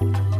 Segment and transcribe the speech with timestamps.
[0.00, 0.37] Thank you.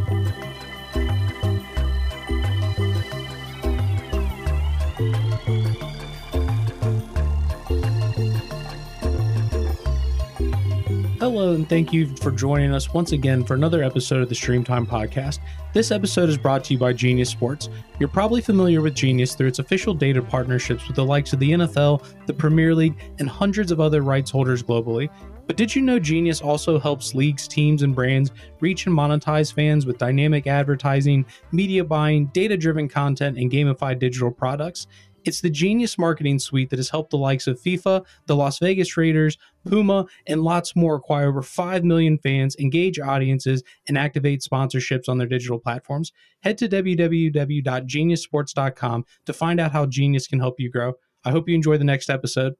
[11.31, 14.87] Hello, and thank you for joining us once again for another episode of the Streamtime
[14.87, 15.41] Podcast.
[15.75, 17.69] This episode is brought to you by Genius Sports.
[17.99, 21.51] You're probably familiar with Genius through its official data partnerships with the likes of the
[21.51, 25.11] NFL, the Premier League, and hundreds of other rights holders globally.
[25.47, 29.85] But did you know Genius also helps leagues, teams, and brands reach and monetize fans
[29.85, 34.87] with dynamic advertising, media buying, data driven content, and gamified digital products?
[35.29, 38.97] It's the Genius Marketing Suite that has helped the likes of FIFA, the Las Vegas
[38.97, 39.37] Raiders,
[39.69, 45.19] Puma, and lots more acquire over 5 million fans, engage audiences, and activate sponsorships on
[45.19, 46.13] their digital platforms.
[46.41, 50.95] Head to www.geniussports.com to find out how Genius can help you grow.
[51.27, 52.55] I hope you enjoy the next episode.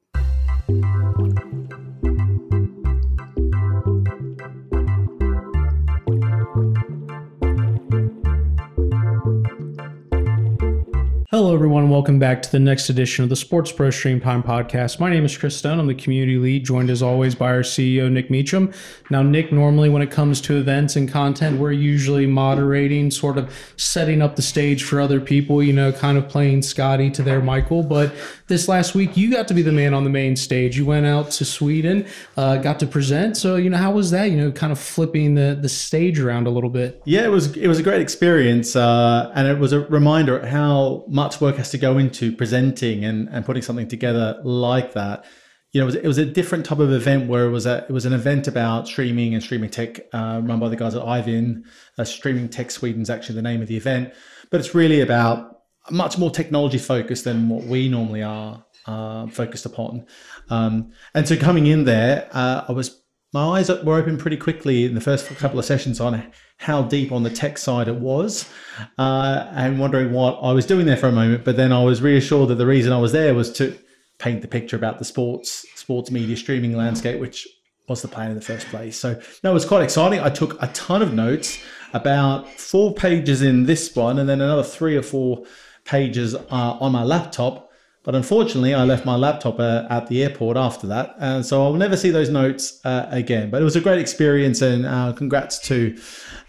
[11.39, 14.99] Hello, everyone, welcome back to the next edition of the Sports Pro Stream Time podcast.
[14.99, 15.79] My name is Chris Stone.
[15.79, 18.73] I'm the community lead, joined as always by our CEO, Nick Meacham.
[19.09, 23.55] Now, Nick, normally when it comes to events and content, we're usually moderating, sort of
[23.77, 27.39] setting up the stage for other people, you know, kind of playing Scotty to their
[27.39, 27.83] Michael.
[27.83, 28.13] But
[28.47, 30.77] this last week, you got to be the man on the main stage.
[30.77, 33.37] You went out to Sweden, uh, got to present.
[33.37, 34.25] So, you know, how was that?
[34.25, 37.01] You know, kind of flipping the the stage around a little bit.
[37.05, 41.05] Yeah, it was it was a great experience, uh, and it was a reminder how
[41.07, 45.25] much work has to go into presenting and, and putting something together like that.
[45.71, 47.85] You know, it was, it was a different type of event where it was a,
[47.87, 51.03] it was an event about streaming and streaming tech uh, run by the guys at
[51.03, 51.63] Eyevinn.
[51.97, 54.13] Uh, streaming Tech Sweden is actually the name of the event,
[54.49, 59.65] but it's really about much more technology focused than what we normally are uh, focused
[59.65, 60.05] upon.
[60.49, 62.98] Um, and so coming in there, uh, I was
[63.31, 67.11] my eyes were open pretty quickly in the first couple of sessions on how deep
[67.11, 68.49] on the tech side it was,
[68.97, 71.45] uh, and wondering what I was doing there for a moment.
[71.45, 73.77] But then I was reassured that the reason I was there was to
[74.17, 77.47] paint the picture about the sports sports media streaming landscape, which
[77.87, 78.97] was the plan in the first place.
[78.97, 80.19] So it was quite exciting.
[80.19, 81.59] I took a ton of notes,
[81.93, 85.43] about four pages in this one, and then another three or four
[85.85, 87.68] pages uh, on my laptop
[88.09, 91.15] but unfortunately, I left my laptop uh, at the airport after that.
[91.19, 93.51] And so I'll never see those notes uh, again.
[93.51, 94.63] But it was a great experience.
[94.63, 95.95] And uh, congrats to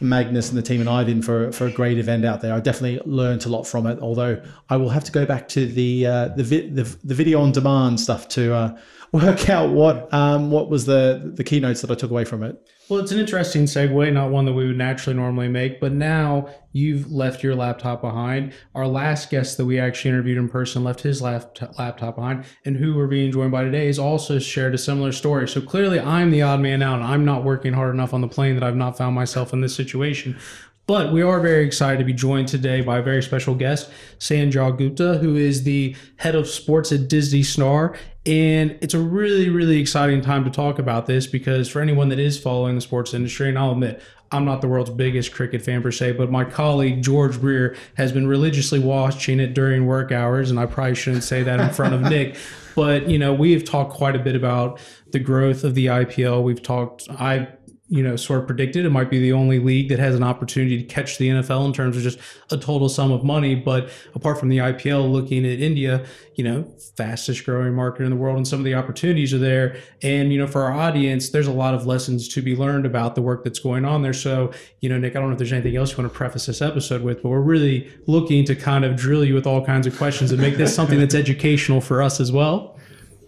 [0.00, 2.54] Magnus and the team and Eyevinn for, for a great event out there.
[2.54, 3.98] I definitely learned a lot from it.
[4.00, 7.42] Although I will have to go back to the, uh, the, vi- the, the, video
[7.42, 8.78] on demand stuff to uh,
[9.12, 12.56] work out what, um, what was the, the keynotes that I took away from it.
[12.90, 16.48] Well, it's an interesting segue, not one that we would naturally normally make, but now
[16.72, 18.52] you've left your laptop behind.
[18.74, 22.96] Our last guest that we actually interviewed in person left his laptop behind, and who
[22.96, 25.46] we're being joined by today has also shared a similar story.
[25.46, 28.28] So clearly, I'm the odd man out, and I'm not working hard enough on the
[28.28, 30.36] plane that I've not found myself in this situation.
[30.90, 34.76] But we are very excited to be joined today by a very special guest, Sanjog
[34.76, 37.94] Gupta, who is the head of sports at Disney Star.
[38.26, 42.18] And it's a really, really exciting time to talk about this because for anyone that
[42.18, 44.02] is following the sports industry, and I'll admit,
[44.32, 48.10] I'm not the world's biggest cricket fan per se, but my colleague George Breer has
[48.10, 51.94] been religiously watching it during work hours, and I probably shouldn't say that in front
[51.94, 52.36] of Nick.
[52.76, 54.78] But you know, we have talked quite a bit about
[55.10, 56.44] the growth of the IPL.
[56.44, 57.08] We've talked.
[57.10, 57.48] I
[57.92, 58.86] you know, sort of predicted.
[58.86, 61.72] It might be the only league that has an opportunity to catch the NFL in
[61.72, 62.20] terms of just
[62.52, 63.56] a total sum of money.
[63.56, 66.06] But apart from the IPL, looking at India,
[66.36, 69.76] you know, fastest growing market in the world, and some of the opportunities are there.
[70.02, 73.16] And, you know, for our audience, there's a lot of lessons to be learned about
[73.16, 74.12] the work that's going on there.
[74.12, 76.46] So, you know, Nick, I don't know if there's anything else you want to preface
[76.46, 79.88] this episode with, but we're really looking to kind of drill you with all kinds
[79.88, 82.78] of questions and make this something that's educational for us as well.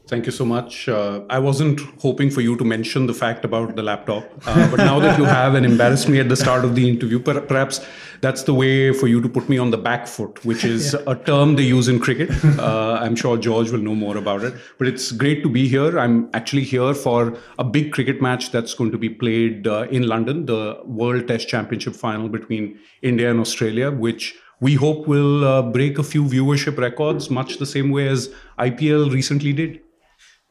[0.08, 0.88] Thank you so much.
[0.88, 4.78] Uh, I wasn't hoping for you to mention the fact about the laptop, uh, but
[4.78, 7.80] now that you have and embarrassed me at the start of the interview, per- perhaps
[8.20, 11.12] that's the way for you to put me on the back foot, which is yeah.
[11.12, 12.30] a term they use in cricket.
[12.62, 15.98] Uh, I'm sure George will know more about it, but it's great to be here.
[15.98, 20.06] I'm actually here for a big cricket match that's going to be played uh, in
[20.06, 25.62] London, the World Test Championship final between India and Australia, which we hope will uh,
[25.62, 29.80] break a few viewership records, much the same way as IPL recently did.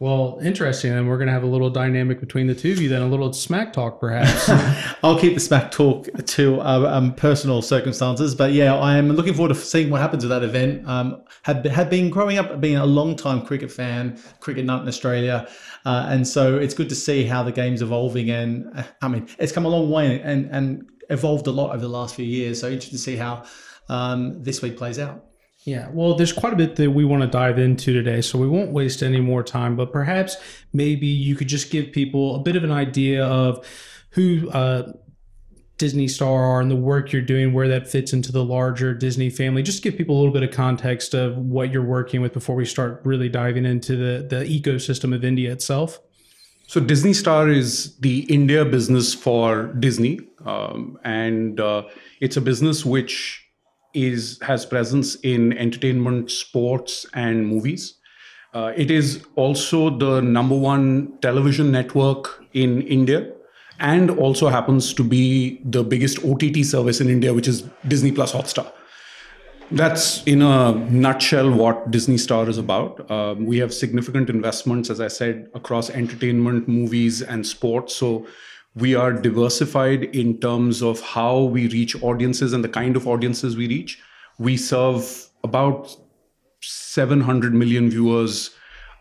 [0.01, 0.93] Well, interesting.
[0.93, 3.07] And we're going to have a little dynamic between the two of you, then a
[3.07, 4.49] little smack talk, perhaps.
[5.03, 8.33] I'll keep the smack talk to uh, um, personal circumstances.
[8.33, 10.87] But yeah, I am looking forward to seeing what happens with that event.
[10.87, 14.87] Um, have, have been growing up being a long time cricket fan, cricket nut in
[14.87, 15.47] Australia.
[15.85, 18.31] Uh, and so it's good to see how the game's evolving.
[18.31, 21.87] And I mean, it's come a long way and, and evolved a lot over the
[21.87, 22.59] last few years.
[22.59, 23.43] So interesting to see how
[23.87, 25.30] um, this week plays out.
[25.63, 28.47] Yeah, well, there's quite a bit that we want to dive into today, so we
[28.47, 29.75] won't waste any more time.
[29.75, 30.37] But perhaps
[30.73, 33.63] maybe you could just give people a bit of an idea of
[34.11, 34.91] who uh,
[35.77, 39.29] Disney Star are and the work you're doing, where that fits into the larger Disney
[39.29, 39.61] family.
[39.61, 42.65] Just give people a little bit of context of what you're working with before we
[42.65, 45.99] start really diving into the, the ecosystem of India itself.
[46.65, 51.83] So Disney Star is the India business for Disney, um, and uh,
[52.19, 53.40] it's a business which
[53.93, 57.95] is has presence in entertainment, sports, and movies.
[58.53, 63.31] Uh, it is also the number one television network in India
[63.79, 68.31] and also happens to be the biggest OTT service in India, which is Disney Plus
[68.31, 68.71] Hotstar.
[69.71, 73.09] That's in a nutshell what Disney Star is about.
[73.09, 77.95] Um, we have significant investments, as I said, across entertainment, movies, and sports.
[77.95, 78.27] So
[78.75, 83.57] we are diversified in terms of how we reach audiences and the kind of audiences
[83.57, 83.99] we reach.
[84.39, 85.95] We serve about
[86.61, 88.51] 700 million viewers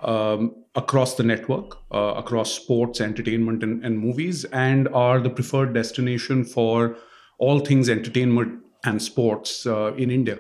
[0.03, 5.75] um, across the network, uh, across sports, entertainment, and, and movies, and are the preferred
[5.75, 6.97] destination for
[7.39, 10.39] all things entertainment and sports uh, in India.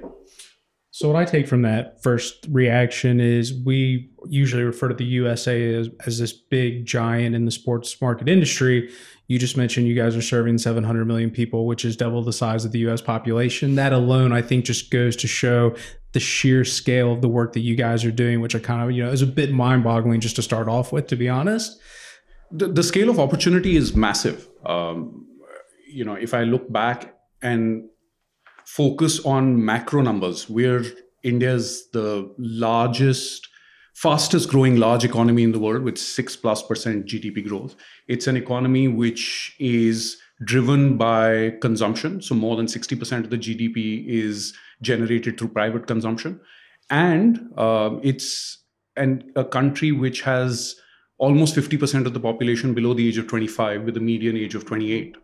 [1.00, 5.74] So what I take from that first reaction is we usually refer to the USA
[5.74, 8.90] as, as this big giant in the sports market industry.
[9.26, 12.66] You just mentioned you guys are serving 700 million people, which is double the size
[12.66, 13.76] of the US population.
[13.76, 15.74] That alone, I think, just goes to show
[16.12, 18.94] the sheer scale of the work that you guys are doing, which I kind of,
[18.94, 21.80] you know, is a bit mind boggling just to start off with, to be honest.
[22.50, 24.50] The, the scale of opportunity is massive.
[24.66, 25.28] Um,
[25.88, 27.84] you know, if I look back and
[28.76, 30.84] focus on macro numbers, we're
[31.24, 33.48] India's the largest
[33.94, 37.74] fastest growing large economy in the world with 6 plus percent GDP growth.
[38.06, 42.22] It's an economy which is driven by consumption.
[42.22, 46.40] So more than 60% of the GDP is generated through private consumption.
[46.88, 48.58] And uh, it's
[48.96, 50.76] an, a country which has
[51.18, 54.64] almost 50% of the population below the age of 25 with a median age of
[54.64, 55.16] 28,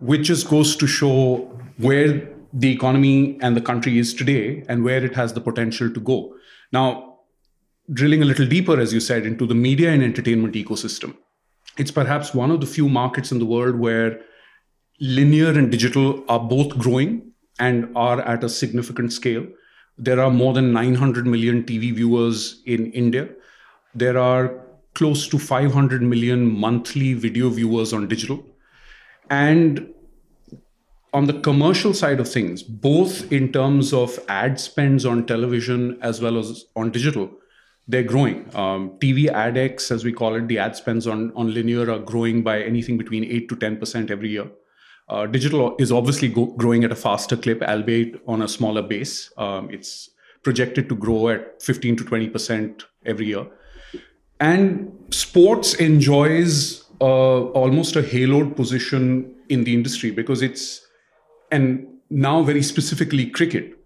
[0.00, 5.04] which just goes to show where the economy and the country is today and where
[5.04, 6.34] it has the potential to go.
[6.72, 7.18] Now,
[7.92, 11.16] drilling a little deeper, as you said, into the media and entertainment ecosystem,
[11.76, 14.20] it's perhaps one of the few markets in the world where
[15.00, 19.46] linear and digital are both growing and are at a significant scale.
[19.96, 23.28] There are more than 900 million TV viewers in India.
[23.94, 28.44] There are close to 500 million monthly video viewers on digital.
[29.28, 29.94] And
[31.12, 36.20] on the commercial side of things, both in terms of ad spends on television as
[36.20, 37.30] well as on digital,
[37.88, 38.44] they're growing.
[38.54, 42.42] Um, TV AdEx, as we call it, the ad spends on, on linear are growing
[42.42, 44.48] by anything between 8 to 10% every year.
[45.08, 49.32] Uh, digital is obviously go- growing at a faster clip, albeit on a smaller base.
[49.36, 50.10] Um, it's
[50.44, 53.46] projected to grow at 15 to 20% every year.
[54.38, 60.86] And sports enjoys uh, almost a haloed position in the industry because it's,
[61.50, 63.76] and now very specifically cricket,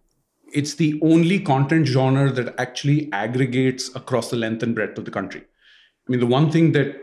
[0.52, 5.10] it's the only content genre that actually aggregates across the length and breadth of the
[5.10, 5.40] country.
[5.40, 6.96] I mean, the one thing that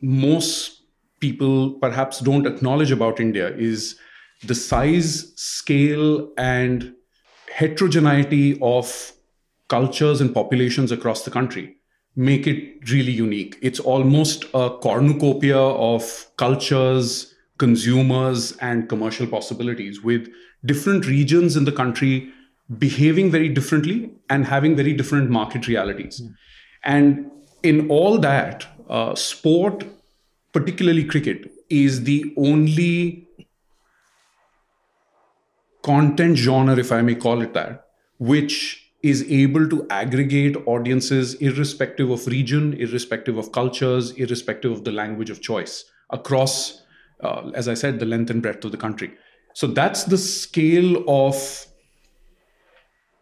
[0.00, 0.82] most
[1.20, 3.98] people perhaps don't acknowledge about India is
[4.42, 6.94] the size, scale, and
[7.52, 9.12] heterogeneity of
[9.68, 11.76] cultures and populations across the country
[12.16, 13.58] make it really unique.
[13.60, 20.28] It's almost a cornucopia of cultures, consumers, and commercial possibilities with
[20.64, 22.30] different regions in the country
[22.78, 26.20] behaving very differently and having very different market realities.
[26.20, 26.34] Mm.
[26.84, 27.30] And
[27.62, 29.84] in all that, uh, sport,
[30.52, 33.28] particularly cricket, is the only
[35.82, 37.86] content genre, if I may call it that,
[38.18, 44.92] which is able to aggregate audiences irrespective of region, irrespective of cultures, irrespective of the
[44.92, 46.83] language of choice across,
[47.24, 49.12] uh, as I said, the length and breadth of the country.
[49.54, 51.66] So that's the scale of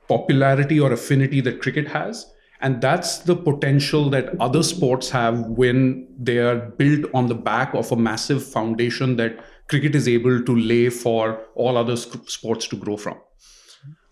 [0.09, 2.26] popularity or affinity that cricket has.
[2.61, 7.75] And that's the potential that other sports have when they are built on the back
[7.75, 12.76] of a massive foundation that cricket is able to lay for all other sports to
[12.76, 13.18] grow from.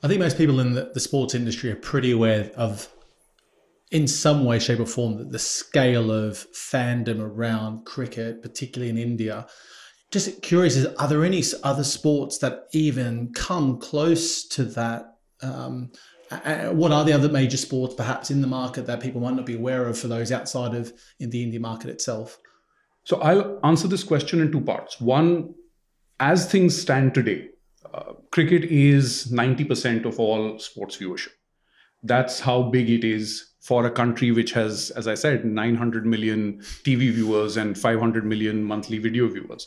[0.02, 2.88] I think most people in the, the sports industry are pretty aware of,
[3.92, 9.46] in some way, shape, or form, the scale of fandom around cricket, particularly in India.
[10.10, 15.92] Just curious, is are there any other sports that even come close to that um,
[16.70, 19.56] what are the other major sports perhaps in the market that people might not be
[19.56, 22.38] aware of for those outside of in the India market itself?
[23.04, 25.00] So I'll answer this question in two parts.
[25.00, 25.54] One,
[26.20, 27.48] as things stand today,
[27.92, 31.32] uh, cricket is 90% of all sports viewership.
[32.02, 36.60] That's how big it is for a country which has, as I said, 900 million
[36.84, 39.66] TV viewers and 500 million monthly video viewers.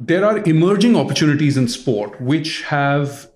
[0.00, 3.30] There are emerging opportunities in sport which have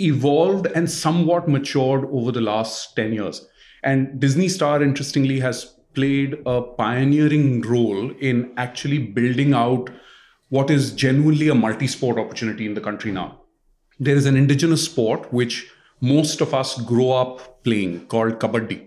[0.00, 3.46] evolved and somewhat matured over the last 10 years.
[3.82, 9.90] And Disney Star, interestingly, has played a pioneering role in actually building out
[10.50, 13.40] what is genuinely a multi sport opportunity in the country now.
[13.98, 15.68] There is an indigenous sport which
[16.00, 18.86] most of us grow up playing called Kabaddi.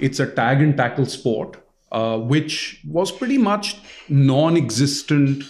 [0.00, 1.56] It's a tag and tackle sport,
[1.92, 3.76] uh, which was pretty much
[4.08, 5.44] non existent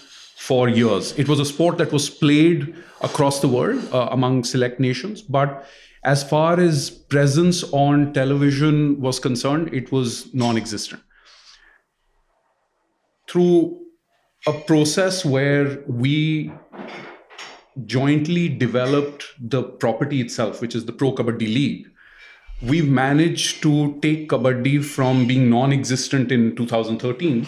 [0.47, 1.13] for years.
[1.19, 5.67] It was a sport that was played across the world uh, among select nations, but
[6.03, 11.01] as far as presence on television was concerned, it was non existent.
[13.27, 13.81] Through
[14.47, 16.53] a process where we
[17.87, 21.87] jointly developed the property itself, which is the Pro Kabaddi League,
[22.61, 27.47] we've managed to take Kabaddi from being non existent in 2013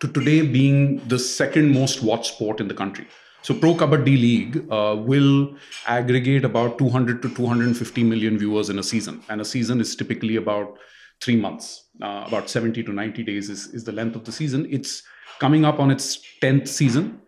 [0.00, 3.06] to today being the second most watched sport in the country.
[3.42, 5.54] So Pro Kabaddi League uh, will
[5.86, 10.36] aggregate about 200 to 250 million viewers in a season, and a season is typically
[10.36, 10.76] about
[11.22, 11.86] three months.
[12.02, 14.66] Uh, about 70 to 90 days is, is the length of the season.
[14.70, 15.02] It's
[15.38, 17.20] coming up on its 10th season,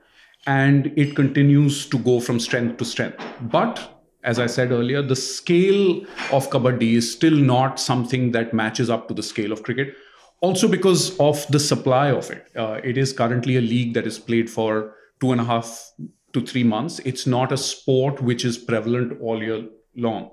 [0.47, 3.23] and it continues to go from strength to strength.
[3.43, 8.89] But as I said earlier, the scale of Kabaddi is still not something that matches
[8.89, 9.95] up to the scale of cricket.
[10.43, 14.19] Also, because of the supply of it, uh, it is currently a league that is
[14.19, 15.93] played for two and a half
[16.33, 16.99] to three months.
[17.05, 20.33] It's not a sport which is prevalent all year long.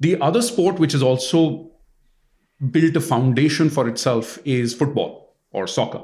[0.00, 1.70] The other sport which has also
[2.72, 6.02] built a foundation for itself is football or soccer.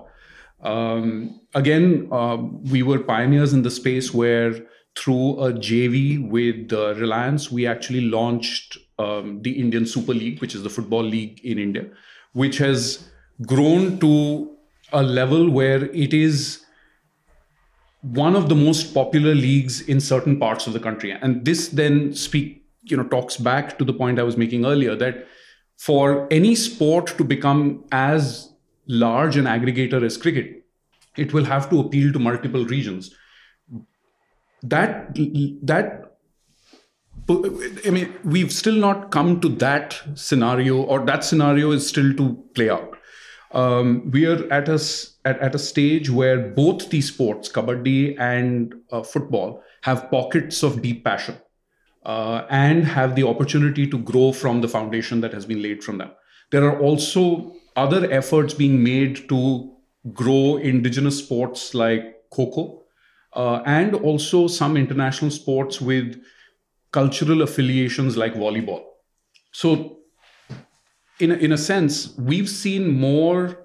[0.61, 4.55] Um, again, uh, we were pioneers in the space where
[4.97, 10.55] through a JV with uh, Reliance, we actually launched um, the Indian Super League, which
[10.55, 11.87] is the football league in India,
[12.35, 13.11] which has
[13.47, 14.51] grown to
[14.93, 16.65] a level where it is
[18.03, 22.13] one of the most popular leagues in certain parts of the country and this then
[22.13, 25.27] speak you know talks back to the point i was making earlier that
[25.79, 28.53] for any sport to become as
[28.87, 30.65] large an aggregator as cricket
[31.17, 33.15] it will have to appeal to multiple regions
[34.63, 35.17] that
[35.63, 36.13] that
[37.29, 42.35] I mean, we've still not come to that scenario, or that scenario is still to
[42.55, 42.92] play out.
[43.53, 44.81] Um, we are at a
[45.25, 50.83] at, at a stage where both these sports, kabaddi and uh, football, have pockets of
[50.83, 51.37] deep passion
[52.05, 55.99] uh, and have the opportunity to grow from the foundation that has been laid from
[55.99, 56.11] them.
[56.51, 59.73] There are also other efforts being made to
[60.13, 62.83] grow indigenous sports like Kho
[63.35, 66.23] uh, and also some international sports with
[66.91, 68.83] cultural affiliations like volleyball.
[69.53, 69.99] So,
[71.23, 73.59] in a, in a sense, we've seen more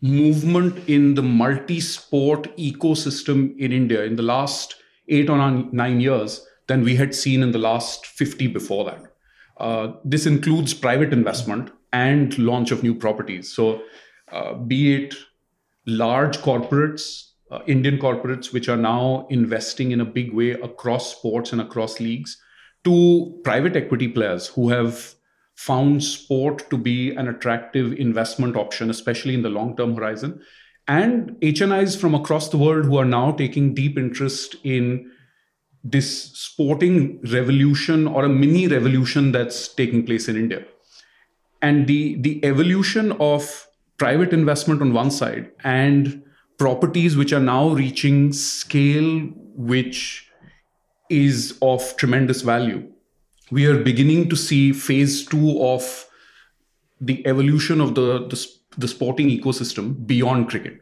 [0.00, 4.76] movement in the multi sport ecosystem in India in the last
[5.08, 9.02] eight or nine years than we had seen in the last 50 before that.
[9.58, 13.52] Uh, this includes private investment and launch of new properties.
[13.52, 13.82] So,
[14.30, 15.14] uh, be it
[15.86, 21.52] large corporates, uh, Indian corporates, which are now investing in a big way across sports
[21.52, 22.38] and across leagues,
[22.84, 25.14] to private equity players who have
[25.54, 30.40] found sport to be an attractive investment option, especially in the long term horizon.
[30.88, 35.10] And HNIs from across the world who are now taking deep interest in
[35.84, 40.64] this sporting revolution or a mini revolution that's taking place in India.
[41.60, 43.66] And the, the evolution of
[43.98, 46.22] private investment on one side and
[46.58, 49.20] properties which are now reaching scale
[49.54, 50.28] which
[51.08, 52.91] is of tremendous value
[53.50, 56.06] we are beginning to see phase two of
[57.00, 58.46] the evolution of the, the,
[58.78, 60.78] the sporting ecosystem beyond cricket.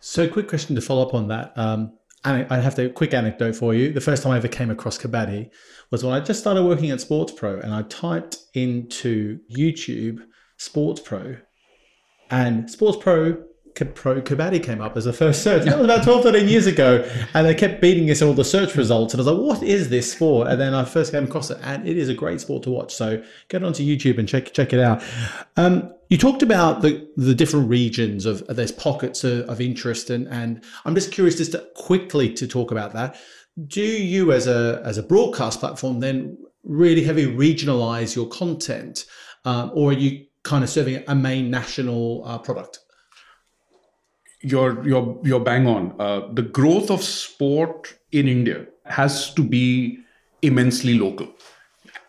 [0.00, 1.52] So, quick question to follow up on that.
[1.56, 1.92] Um,
[2.24, 3.92] I have a quick anecdote for you.
[3.92, 5.50] The first time I ever came across Kabaddi
[5.90, 10.20] was when I just started working at Sports Pro and I typed into YouTube
[10.56, 11.36] Sports Pro
[12.30, 13.42] and Sports Pro
[13.74, 15.64] Pro Kabaddi came up as a first search.
[15.64, 17.08] That was about 12, 13 years ago.
[17.34, 19.14] And they kept beating us in all the search results.
[19.14, 20.48] And I was like, what is this sport?
[20.48, 21.58] And then I first came across it.
[21.62, 22.94] And it is a great sport to watch.
[22.94, 25.02] So get onto YouTube and check check it out.
[25.56, 30.10] Um, you talked about the, the different regions of, there's pockets of, of interest.
[30.10, 33.16] And, and I'm just curious just to quickly to talk about that.
[33.66, 39.06] Do you as a, as a broadcast platform then really heavily regionalize your content?
[39.44, 42.80] Um, or are you kind of serving a main national uh, product?
[44.42, 45.94] You're you're you're bang on.
[45.98, 49.98] Uh, the growth of sport in India has to be
[50.42, 51.28] immensely local,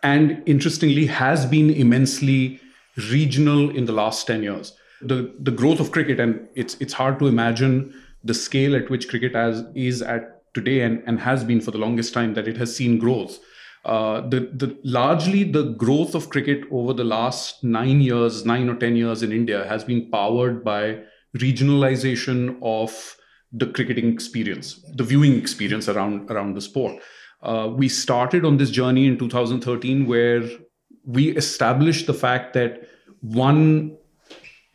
[0.02, 2.60] and interestingly, has been immensely
[3.10, 4.76] regional in the last ten years.
[5.00, 9.08] The the growth of cricket, and it's it's hard to imagine the scale at which
[9.08, 12.56] cricket has is at today and, and has been for the longest time that it
[12.56, 13.38] has seen growth.
[13.84, 18.76] Uh, the, the largely the growth of cricket over the last nine years, nine or
[18.76, 21.00] ten years in India has been powered by
[21.36, 23.16] regionalization of
[23.52, 27.00] the cricketing experience, the viewing experience around around the sport.
[27.42, 30.42] Uh, we started on this journey in 2013 where
[31.04, 32.88] we established the fact that
[33.20, 33.96] one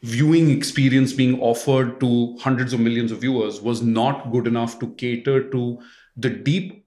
[0.04, 4.94] viewing experience being offered to hundreds of millions of viewers was not good enough to
[4.94, 5.80] cater to
[6.16, 6.86] the deep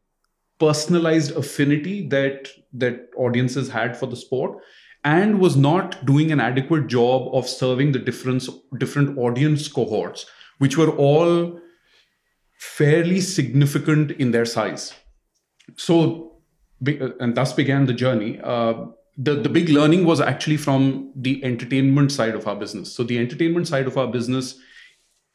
[0.59, 4.59] personalized affinity that that audiences had for the sport
[5.05, 10.27] and was not doing an adequate job of serving the different different audience cohorts
[10.59, 11.59] which were all
[12.59, 14.93] fairly significant in their size.
[15.77, 16.41] So
[16.87, 18.41] and thus began the journey.
[18.43, 22.93] Uh, the, the big learning was actually from the entertainment side of our business.
[22.93, 24.57] So the entertainment side of our business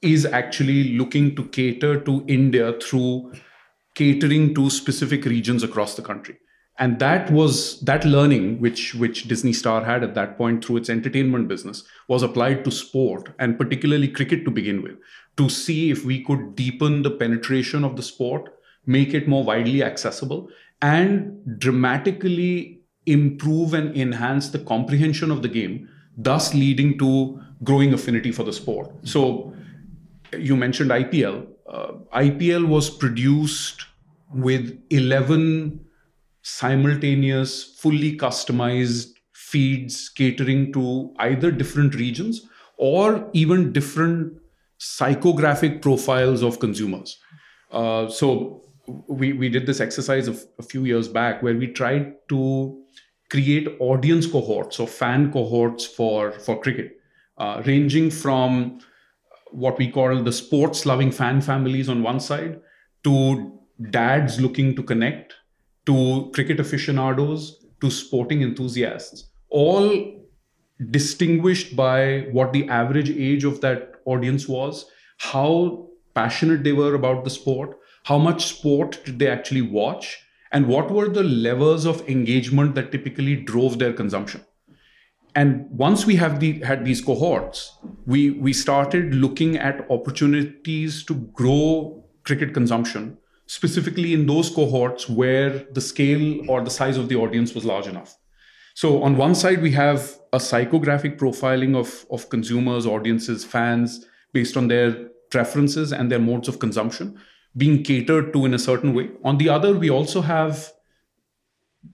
[0.01, 3.33] is actually looking to cater to india through
[3.95, 6.37] catering to specific regions across the country
[6.79, 10.89] and that was that learning which which disney star had at that point through its
[10.89, 14.95] entertainment business was applied to sport and particularly cricket to begin with
[15.37, 18.53] to see if we could deepen the penetration of the sport
[18.85, 20.49] make it more widely accessible
[20.81, 28.31] and dramatically improve and enhance the comprehension of the game thus leading to growing affinity
[28.31, 28.91] for the sport.
[29.03, 29.53] So
[30.37, 33.85] you mentioned ipl uh, ipl was produced
[34.33, 35.86] with 11
[36.47, 44.33] simultaneous, fully customized feeds catering to either different regions or even different
[44.79, 47.19] psychographic profiles of consumers.
[47.71, 48.61] Uh, so
[49.07, 52.81] we, we did this exercise of, a few years back where we tried to
[53.29, 56.93] create audience cohorts or fan cohorts for, for cricket,
[57.37, 58.79] uh, ranging from
[59.51, 62.61] what we call the sports loving fan families on one side
[63.03, 63.59] to
[63.91, 65.33] dads looking to connect
[65.87, 70.27] to cricket aficionados to sporting enthusiasts, all
[70.91, 74.85] distinguished by what the average age of that audience was,
[75.17, 80.19] how passionate they were about the sport, how much sport did they actually watch,
[80.51, 84.41] and what were the levels of engagement that typically drove their consumption.
[85.35, 91.13] And once we have the, had these cohorts, we, we started looking at opportunities to
[91.13, 97.15] grow cricket consumption specifically in those cohorts where the scale or the size of the
[97.15, 98.15] audience was large enough.
[98.75, 104.55] So, on one side, we have a psychographic profiling of, of consumers, audiences, fans based
[104.55, 107.19] on their preferences and their modes of consumption
[107.55, 109.09] being catered to in a certain way.
[109.23, 110.71] On the other, we also have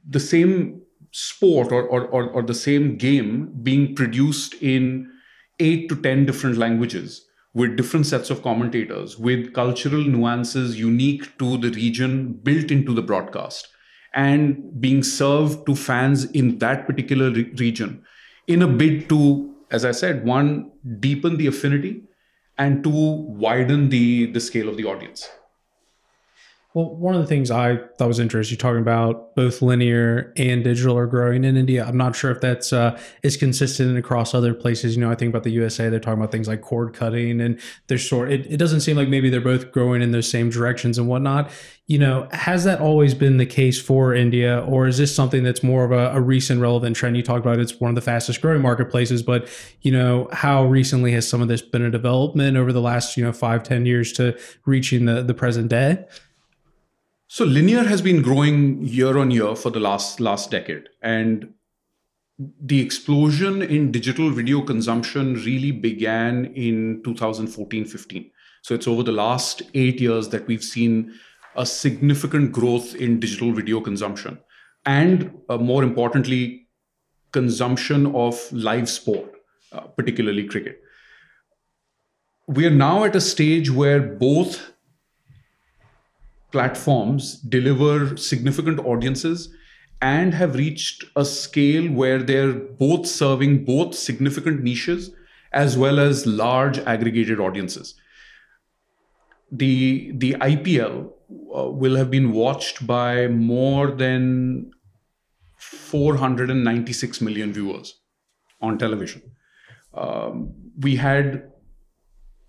[0.08, 5.10] the same sport or, or, or, or the same game being produced in
[5.60, 11.58] eight to 10 different languages with different sets of commentators, with cultural nuances unique to
[11.58, 13.68] the region built into the broadcast,
[14.14, 18.04] and being served to fans in that particular re- region
[18.48, 22.04] in a bid to, as I said, one, deepen the affinity,
[22.58, 25.30] and two, widen the, the scale of the audience.
[26.74, 30.64] Well, one of the things I thought was interesting, you're talking about both linear and
[30.64, 31.86] digital are growing in India.
[31.86, 34.96] I'm not sure if that's uh, is consistent across other places.
[34.96, 37.60] You know, I think about the USA, they're talking about things like cord cutting and
[37.88, 38.32] they're sort.
[38.32, 41.52] It, it doesn't seem like maybe they're both growing in those same directions and whatnot.
[41.86, 45.62] You know, has that always been the case for India, or is this something that's
[45.62, 47.16] more of a, a recent relevant trend?
[47.16, 49.48] You talked about it's one of the fastest growing marketplaces, but
[49.82, 53.24] you know, how recently has some of this been a development over the last you
[53.24, 56.04] know five, ten years to reaching the the present day?
[57.34, 61.52] So linear has been growing year on year for the last last decade, and
[62.38, 68.30] the explosion in digital video consumption really began in 2014-15.
[68.62, 71.12] So it's over the last eight years that we've seen
[71.56, 74.38] a significant growth in digital video consumption,
[74.86, 76.68] and uh, more importantly,
[77.32, 79.32] consumption of live sport,
[79.72, 80.80] uh, particularly cricket.
[82.46, 84.73] We are now at a stage where both
[86.54, 89.50] platforms deliver significant audiences
[90.02, 95.12] and have reached a scale where they're both serving both significant niches
[95.52, 97.96] as well as large aggregated audiences.
[99.52, 101.12] The, the IPL
[101.56, 104.72] uh, will have been watched by more than
[105.58, 108.00] 496 million viewers
[108.62, 109.22] on television.
[109.94, 111.52] Um, we had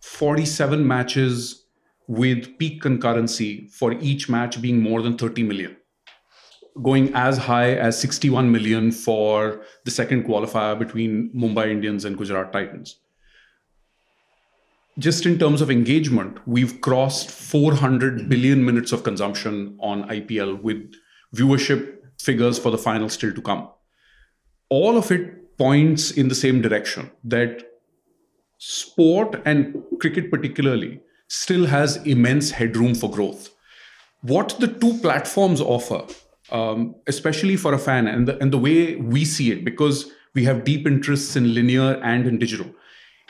[0.00, 1.63] 47 matches
[2.06, 5.76] with peak concurrency for each match being more than 30 million,
[6.82, 12.52] going as high as 61 million for the second qualifier between Mumbai Indians and Gujarat
[12.52, 12.96] Titans.
[14.98, 20.92] just in terms of engagement, we've crossed 400 billion minutes of consumption on IPL with
[21.34, 23.68] viewership figures for the final still to come.
[24.68, 27.62] All of it points in the same direction that
[28.58, 31.00] sport and cricket, particularly,
[31.34, 33.50] still has immense headroom for growth.
[34.22, 36.02] What the two platforms offer,
[36.50, 40.44] um, especially for a fan, and the, and the way we see it, because we
[40.44, 42.70] have deep interests in linear and in digital,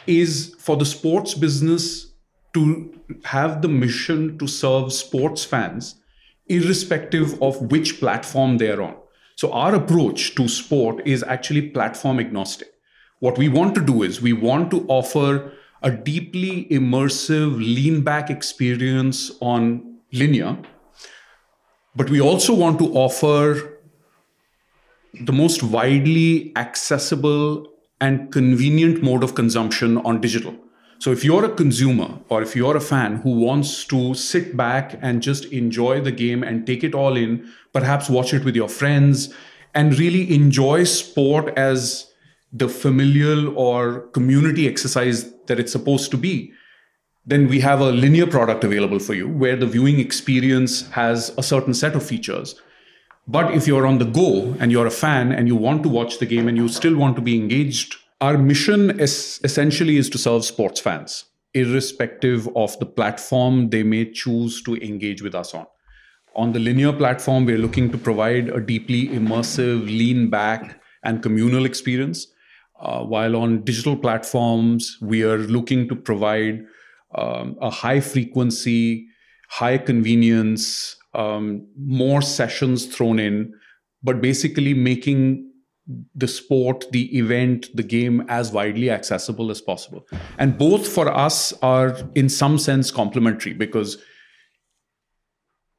[0.07, 2.13] is for the sports business
[2.53, 2.93] to
[3.25, 5.97] have the mission to serve sports fans,
[6.47, 8.97] irrespective of which platform they're on.
[9.37, 12.69] So, our approach to sport is actually platform agnostic.
[13.19, 15.53] What we want to do is we want to offer
[15.85, 20.57] a deeply immersive, lean back experience on linear,
[21.95, 23.79] but we also want to offer
[25.21, 27.71] the most widely accessible
[28.01, 30.57] and convenient mode of consumption on digital.
[30.99, 34.99] So if you're a consumer or if you're a fan who wants to sit back
[35.03, 38.71] and just enjoy the game and take it all in, perhaps watch it with your
[38.71, 39.35] friends
[39.75, 42.11] and really enjoy sport as
[42.53, 46.53] the familial or community exercise that it's supposed to be,
[47.27, 51.43] then we have a linear product available for you where the viewing experience has a
[51.43, 52.61] certain set of features.
[53.27, 56.19] But if you're on the go and you're a fan and you want to watch
[56.19, 60.19] the game and you still want to be engaged, our mission is essentially is to
[60.19, 65.67] serve sports fans, irrespective of the platform they may choose to engage with us on.
[66.37, 71.65] On the linear platform, we're looking to provide a deeply immersive, lean back, and communal
[71.65, 72.27] experience.
[72.85, 76.65] Uh, while on digital platforms, we are looking to provide
[77.15, 79.07] um, a high frequency,
[79.49, 83.53] high convenience, um, more sessions thrown in,
[84.03, 85.51] but basically making
[86.15, 90.07] the sport, the event, the game as widely accessible as possible.
[90.39, 93.99] And both for us are, in some sense, complementary because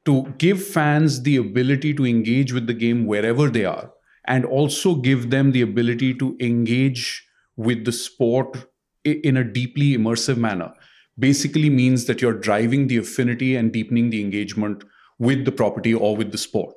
[0.06, 3.90] to give fans the ability to engage with the game wherever they are,
[4.26, 8.68] and also give them the ability to engage with the sport
[9.04, 10.72] in a deeply immersive manner
[11.18, 14.84] basically means that you're driving the affinity and deepening the engagement
[15.18, 16.74] with the property or with the sport.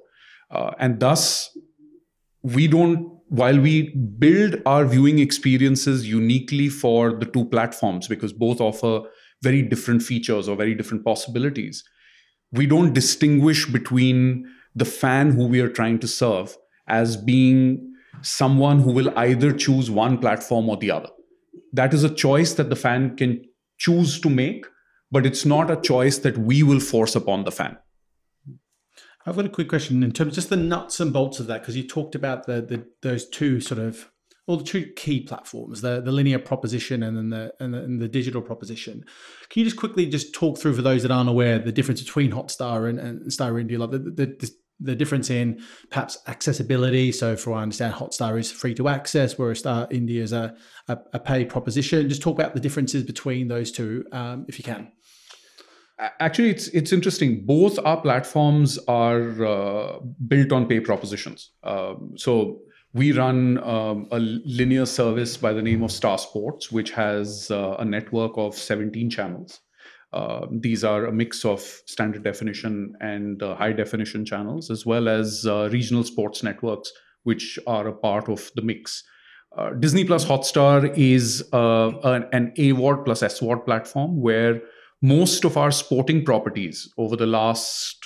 [0.51, 1.57] Uh, and thus,
[2.41, 8.61] we don't, while we build our viewing experiences uniquely for the two platforms, because both
[8.61, 9.01] offer
[9.41, 11.83] very different features or very different possibilities,
[12.51, 16.57] we don't distinguish between the fan who we are trying to serve
[16.89, 21.09] as being someone who will either choose one platform or the other.
[21.73, 23.45] That is a choice that the fan can
[23.77, 24.65] choose to make,
[25.11, 27.77] but it's not a choice that we will force upon the fan.
[29.25, 31.61] I've got a quick question in terms of just the nuts and bolts of that
[31.61, 34.09] because you talked about the, the those two sort of
[34.47, 38.01] well the two key platforms the the linear proposition and then the and the, and
[38.01, 39.03] the digital proposition.
[39.49, 42.31] Can you just quickly just talk through for those that aren't aware the difference between
[42.31, 47.11] Hotstar and, and Star India, like the, the, the difference in perhaps accessibility.
[47.11, 50.55] So, for I understand, Hotstar is free to access, whereas Star India is a,
[50.87, 52.07] a, a pay proposition.
[52.09, 54.91] Just talk about the differences between those two, um, if you can.
[56.21, 57.45] Actually, it's it's interesting.
[57.45, 61.51] Both our platforms are uh, built on pay propositions.
[61.63, 62.61] Um, so
[62.93, 67.75] we run um, a linear service by the name of Star Sports, which has uh,
[67.79, 69.59] a network of 17 channels.
[70.11, 75.07] Uh, these are a mix of standard definition and uh, high definition channels, as well
[75.07, 76.91] as uh, regional sports networks,
[77.23, 79.03] which are a part of the mix.
[79.57, 84.61] Uh, Disney Plus Hotstar is uh, an, an AVOD plus SVOD platform where
[85.01, 87.97] most of our sporting properties over the last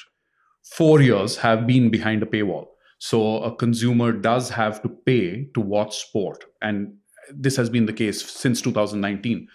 [0.63, 2.67] four years have been behind a paywall.
[2.99, 6.45] So a consumer does have to pay to watch sport.
[6.61, 6.93] And
[7.33, 9.47] this has been the case since 2019.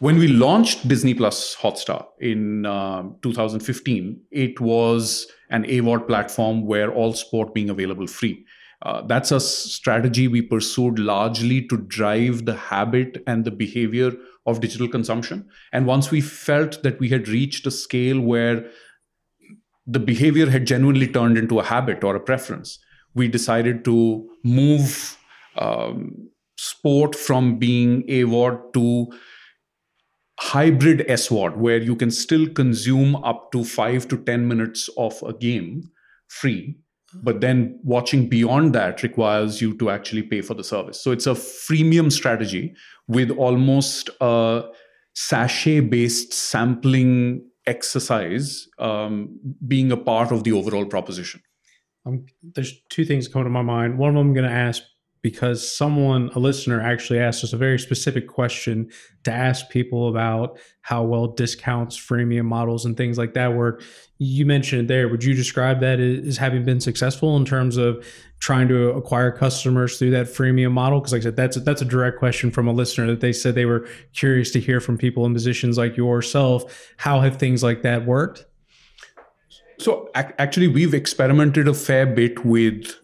[0.00, 6.92] When we launched Disney Plus Hotstar in uh, 2015, it was an AVOD platform where
[6.92, 8.44] all sport being available free.
[8.82, 14.12] Uh, that's a strategy we pursued largely to drive the habit and the behavior
[14.46, 15.48] of digital consumption.
[15.72, 18.68] And once we felt that we had reached a scale where
[19.86, 22.78] the behavior had genuinely turned into a habit or a preference,
[23.14, 25.16] we decided to move
[25.56, 29.12] um, sport from being AVOD to
[30.40, 35.32] hybrid SVOD, where you can still consume up to five to 10 minutes of a
[35.32, 35.90] game
[36.28, 36.76] free
[37.22, 41.00] but then watching beyond that requires you to actually pay for the service.
[41.00, 42.74] So it's a freemium strategy
[43.06, 44.64] with almost a
[45.14, 51.40] sachet based sampling exercise um, being a part of the overall proposition.
[52.06, 53.98] Um, there's two things coming to my mind.
[53.98, 54.82] One of them i'm going to ask
[55.24, 58.90] because someone, a listener, actually asked us a very specific question
[59.22, 63.82] to ask people about how well discounts, freemium models, and things like that work.
[64.18, 65.08] You mentioned it there.
[65.08, 68.06] Would you describe that as having been successful in terms of
[68.38, 71.00] trying to acquire customers through that freemium model?
[71.00, 73.32] Because, like I said, that's a, that's a direct question from a listener that they
[73.32, 76.92] said they were curious to hear from people in positions like yourself.
[76.98, 78.44] How have things like that worked?
[79.78, 82.94] So, actually, we've experimented a fair bit with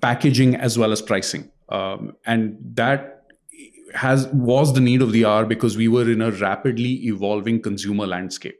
[0.00, 3.24] packaging as well as pricing um, and that
[3.94, 8.06] has was the need of the hour because we were in a rapidly evolving consumer
[8.06, 8.56] landscape.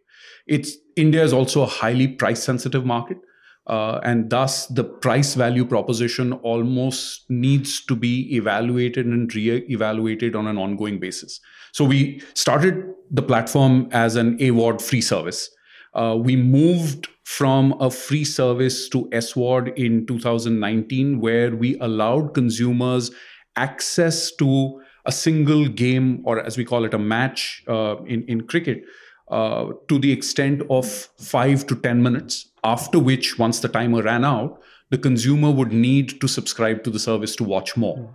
[0.46, 3.18] It's India is also a highly price sensitive market.
[3.66, 10.46] Uh, and thus the price value proposition almost needs to be evaluated and re-evaluated on
[10.46, 11.40] an ongoing basis
[11.72, 15.50] so we started the platform as an AVOD free service
[15.96, 23.10] uh, we moved from a free service to SVOD in 2019, where we allowed consumers
[23.56, 28.46] access to a single game, or as we call it, a match uh, in, in
[28.46, 28.84] cricket,
[29.30, 30.86] uh, to the extent of
[31.18, 36.20] five to 10 minutes, after which, once the timer ran out, the consumer would need
[36.20, 37.96] to subscribe to the service to watch more.
[37.96, 38.14] Mm.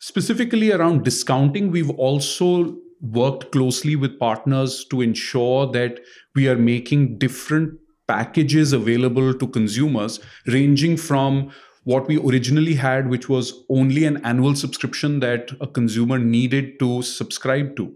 [0.00, 6.00] Specifically around discounting, we've also worked closely with partners to ensure that
[6.34, 11.50] we are making different packages available to consumers, ranging from
[11.84, 17.02] what we originally had, which was only an annual subscription that a consumer needed to
[17.02, 17.94] subscribe to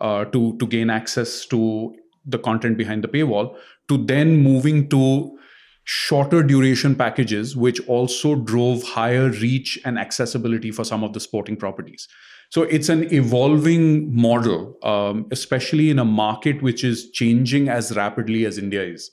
[0.00, 3.56] uh, to, to gain access to the content behind the paywall,
[3.88, 5.36] to then moving to
[5.84, 11.56] shorter duration packages, which also drove higher reach and accessibility for some of the sporting
[11.56, 12.06] properties.
[12.50, 18.46] So it's an evolving model, um, especially in a market which is changing as rapidly
[18.46, 19.10] as India is.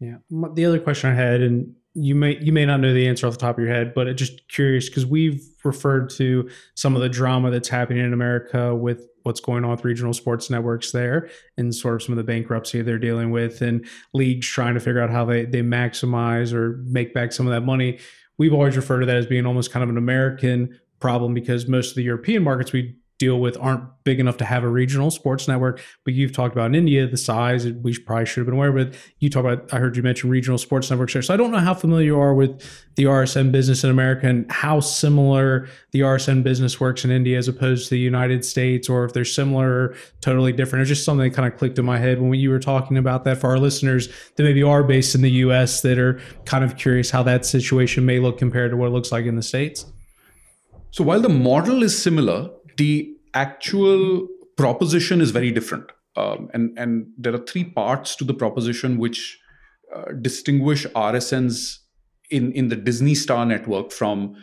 [0.00, 0.16] Yeah.
[0.54, 3.34] The other question I had, and you may you may not know the answer off
[3.34, 7.08] the top of your head, but just curious because we've referred to some of the
[7.08, 11.74] drama that's happening in America with what's going on with regional sports networks there and
[11.74, 15.10] sort of some of the bankruptcy they're dealing with and leagues trying to figure out
[15.10, 17.98] how they, they maximize or make back some of that money.
[18.38, 21.90] We've always referred to that as being almost kind of an American problem because most
[21.90, 25.48] of the European markets we deal with aren't big enough to have a regional sports
[25.48, 25.82] network.
[26.04, 28.96] But you've talked about in India, the size, we probably should have been aware of.
[29.18, 31.22] You talk about, I heard you mention regional sports networks there.
[31.22, 32.62] So I don't know how familiar you are with
[32.94, 37.48] the RSN business in America and how similar the RSN business works in India as
[37.48, 40.82] opposed to the United States, or if they're similar or totally different.
[40.82, 43.24] It's just something that kind of clicked in my head when you were talking about
[43.24, 46.76] that for our listeners that maybe are based in the US that are kind of
[46.76, 49.86] curious how that situation may look compared to what it looks like in the States.
[50.90, 55.90] So while the model is similar, the actual proposition is very different.
[56.16, 59.38] Um, and, and there are three parts to the proposition which
[59.94, 61.78] uh, distinguish RSNs
[62.30, 64.34] in, in the Disney Star network from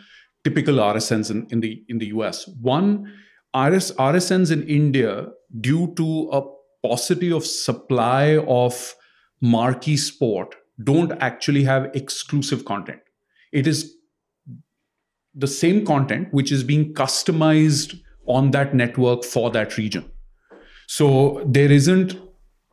[0.44, 2.48] typical RSNs in, in, the, in the US.
[2.60, 3.12] One,
[3.54, 5.28] RS, RSNs in India,
[5.60, 6.42] due to a
[6.82, 8.94] paucity of supply of
[9.40, 13.00] marquee sport, don't actually have exclusive content.
[13.52, 13.95] It is
[15.36, 20.10] the same content which is being customized on that network for that region.
[20.86, 22.18] So there isn't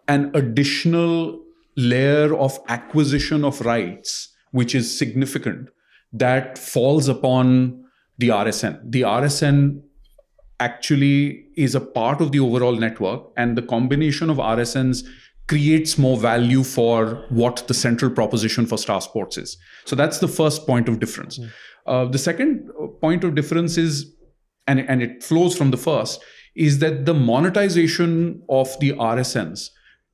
[0.08, 1.40] an additional
[1.76, 5.70] layer of acquisition of rights which is significant
[6.14, 7.84] that falls upon
[8.20, 8.80] the RSN.
[8.92, 9.82] The RSN
[10.60, 15.04] actually is a part of the overall network, and the combination of RSNs
[15.48, 19.58] creates more value for what the central proposition for Star Sports is.
[19.86, 21.38] So that's the first point of difference.
[21.38, 21.50] Mm.
[21.86, 22.70] Uh, the second
[23.02, 24.14] point of difference is,
[24.68, 26.24] and, and it flows from the first,
[26.56, 29.70] is that the monetization of the RSNs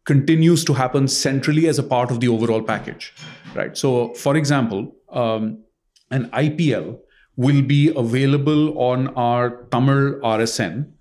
[0.05, 3.13] continues to happen centrally as a part of the overall package,
[3.53, 3.77] right?
[3.77, 5.63] So, for example, um,
[6.09, 6.97] an IPL
[7.35, 10.91] will be available on our Tamil RSN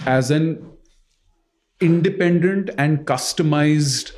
[0.00, 0.75] as an
[1.80, 4.12] independent and customized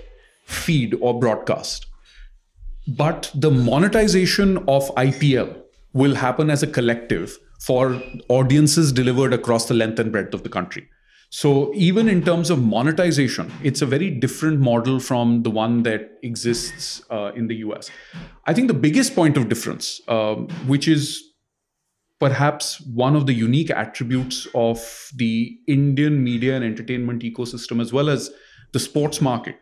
[0.45, 1.87] feed or broadcast.
[2.87, 9.75] But the monetization of IPL will happen as a collective for audiences delivered across the
[9.75, 10.89] length and breadth of the country.
[11.31, 16.19] So, even in terms of monetization, it's a very different model from the one that
[16.23, 17.91] exists uh, in the US.
[18.47, 21.28] I think the biggest point of difference, um, which is
[22.19, 28.09] perhaps one of the unique attributes of the Indian media and entertainment ecosystem, as well
[28.09, 28.31] as
[28.73, 29.57] the sports market,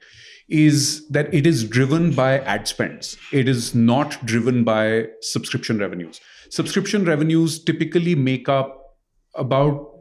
[0.48, 3.16] is that it is driven by ad spends.
[3.32, 6.20] It is not driven by subscription revenues.
[6.50, 8.96] Subscription revenues typically make up
[9.34, 9.92] about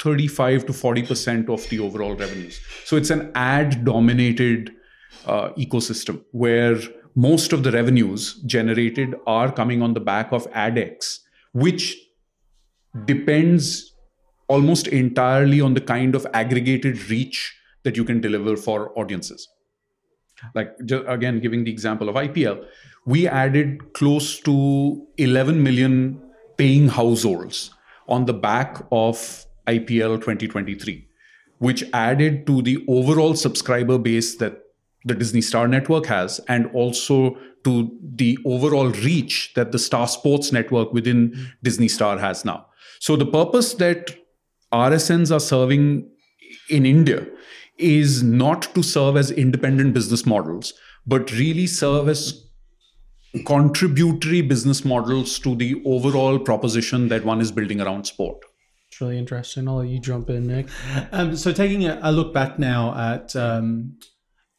[0.00, 2.60] 35 to 40% of the overall revenues.
[2.84, 4.72] So it's an ad dominated
[5.26, 6.78] uh, ecosystem where
[7.14, 11.20] most of the revenues generated are coming on the back of AdEx,
[11.56, 11.96] which
[13.06, 13.94] depends
[14.48, 19.48] almost entirely on the kind of aggregated reach that you can deliver for audiences.
[20.54, 20.72] Like,
[21.08, 22.66] again, giving the example of IPL,
[23.06, 26.20] we added close to 11 million
[26.58, 27.70] paying households
[28.06, 31.08] on the back of IPL 2023,
[31.58, 34.60] which added to the overall subscriber base that
[35.06, 40.52] the Disney Star network has, and also to the overall reach that the Star Sports
[40.52, 41.52] network within.
[41.62, 42.66] Disney Star has now.
[43.00, 44.16] So the purpose that
[44.72, 46.08] RSNs are serving
[46.70, 47.26] in India
[47.78, 50.72] is not to serve as independent business models,
[51.06, 52.46] but really serve as
[53.44, 58.38] contributory business models to the overall proposition that one is building around sport.
[58.88, 59.68] It's really interesting.
[59.68, 60.68] I'll let you jump in, Nick.
[61.12, 63.98] Um, so, taking a, a, look back now at um,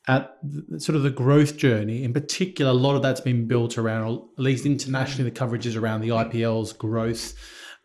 [0.08, 3.78] at the, sort of the growth journey, in particular, a lot of that's been built
[3.78, 7.34] around, at least internationally, the coverage is around the IPL's growth.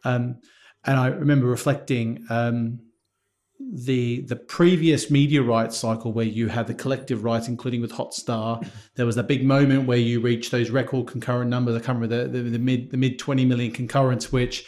[0.04, 0.38] Um,
[0.84, 2.80] and I remember reflecting um,
[3.72, 8.66] the the previous media rights cycle where you had the collective rights, including with Hotstar.
[8.96, 11.76] There was a big moment where you reached those record concurrent numbers.
[11.76, 14.66] I can't remember the, the, the mid the mid twenty million concurrents, which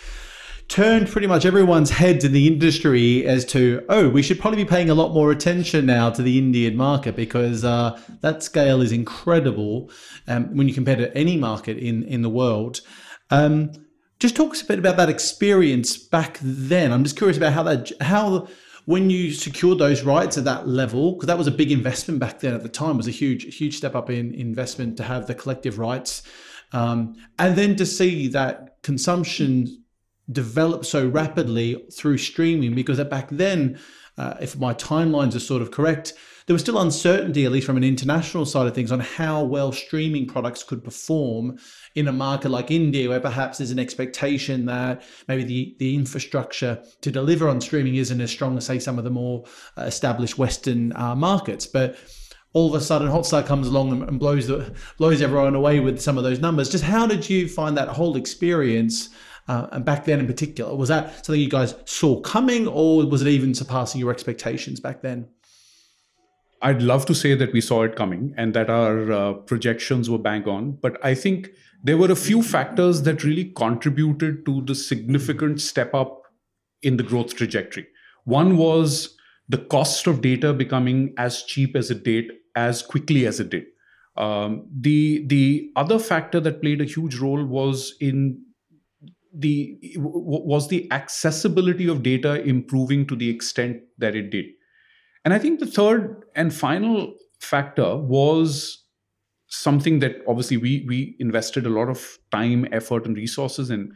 [0.69, 4.69] turned pretty much everyone's heads in the industry as to oh we should probably be
[4.69, 8.93] paying a lot more attention now to the Indian market because uh, that scale is
[8.93, 9.91] incredible
[10.27, 12.81] um, when you compare to any market in in the world.
[13.31, 13.73] Um,
[14.21, 16.93] just talk us a bit about that experience back then.
[16.93, 18.49] I'm just curious about how that how
[18.87, 22.41] when you secured those rights at that level, because that was a big investment back
[22.41, 25.35] then at the time, was a huge, huge step up in investment to have the
[25.35, 26.23] collective rights.
[26.73, 29.84] Um, and then to see that consumption
[30.31, 33.79] develop so rapidly through streaming, because back then,
[34.17, 36.15] uh, if my timelines are sort of correct,
[36.47, 39.73] there was still uncertainty, at least from an international side of things, on how well
[39.73, 41.59] streaming products could perform
[41.95, 46.83] in a market like India, where perhaps there's an expectation that maybe the, the infrastructure
[47.01, 49.45] to deliver on streaming isn't as strong as, say, some of the more
[49.79, 51.67] uh, established Western uh, markets.
[51.67, 51.97] But
[52.53, 56.19] all of a sudden, Hotstar comes along and blows the, blows everyone away with some
[56.19, 56.69] of those numbers.
[56.69, 59.09] Just how did you find that whole experience?
[59.47, 63.23] Uh, and back then in particular, was that something you guys saw coming, or was
[63.23, 65.29] it even surpassing your expectations back then?
[66.63, 70.19] I'd love to say that we saw it coming and that our uh, projections were
[70.19, 71.51] bang on, but I think
[71.83, 76.23] there were a few factors that really contributed to the significant step up
[76.83, 77.87] in the growth trajectory.
[78.25, 79.15] One was
[79.47, 83.65] the cost of data becoming as cheap as it did, as quickly as it did.
[84.17, 88.44] Um, the the other factor that played a huge role was in
[89.35, 94.47] the was the accessibility of data improving to the extent that it did.
[95.25, 98.85] And I think the third and final factor was
[99.49, 103.93] something that obviously we we invested a lot of time effort and resources in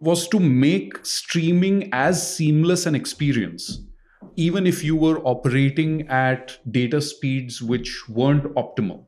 [0.00, 3.80] was to make streaming as seamless an experience
[4.36, 9.06] even if you were operating at data speeds which weren't optimal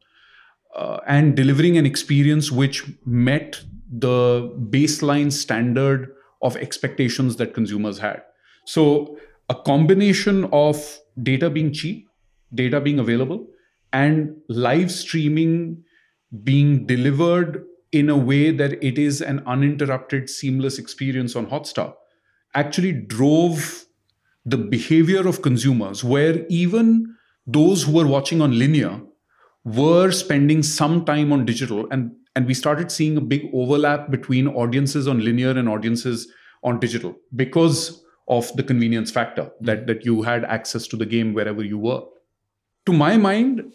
[0.74, 8.22] uh, and delivering an experience which met the baseline standard of expectations that consumers had
[8.64, 9.18] so
[9.48, 12.08] a combination of data being cheap
[12.54, 13.46] data being available
[13.92, 15.82] and live streaming
[16.42, 21.94] being delivered in a way that it is an uninterrupted, seamless experience on Hotstar
[22.54, 23.84] actually drove
[24.44, 27.14] the behavior of consumers, where even
[27.46, 29.00] those who were watching on linear
[29.64, 31.88] were spending some time on digital.
[31.90, 36.28] And, and we started seeing a big overlap between audiences on linear and audiences
[36.62, 41.34] on digital because of the convenience factor that, that you had access to the game
[41.34, 42.02] wherever you were
[42.86, 43.72] to my mind,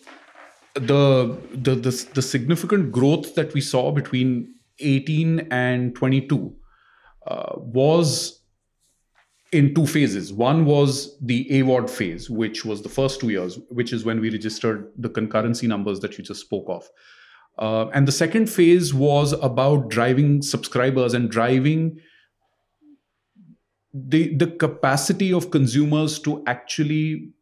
[0.74, 6.56] the, the the the significant growth that we saw between 18 and 22
[7.28, 8.40] uh, was
[9.52, 10.32] in two phases.
[10.32, 14.30] One was the AVOD phase, which was the first two years, which is when we
[14.30, 16.90] registered the concurrency numbers that you just spoke of.
[17.58, 22.00] Uh, and the second phase was about driving subscribers and driving
[23.94, 27.34] the, the capacity of consumers to actually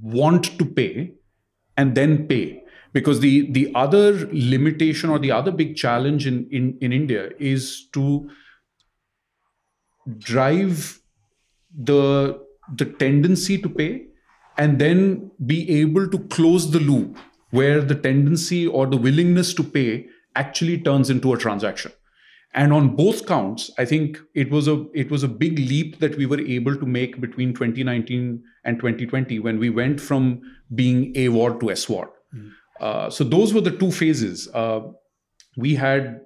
[0.00, 1.14] want to pay
[1.76, 2.62] and then pay.
[2.92, 7.86] Because the the other limitation or the other big challenge in in, in india is
[7.92, 8.30] to
[10.16, 10.98] drive
[11.90, 12.40] the
[12.76, 14.06] the tendency to pay
[14.56, 17.18] and then be able to close the loop
[17.50, 21.92] where the tendency or the willingness to pay actually turns into a transaction
[22.54, 26.16] and on both counts i think it was a it was a big leap that
[26.16, 30.40] we were able to make between 2019 and 2020 when we went from
[30.74, 32.08] being AVOD to SVOD.
[32.34, 32.50] Mm.
[32.78, 34.46] Uh, so those were the two phases.
[34.52, 34.80] Uh,
[35.56, 36.20] we had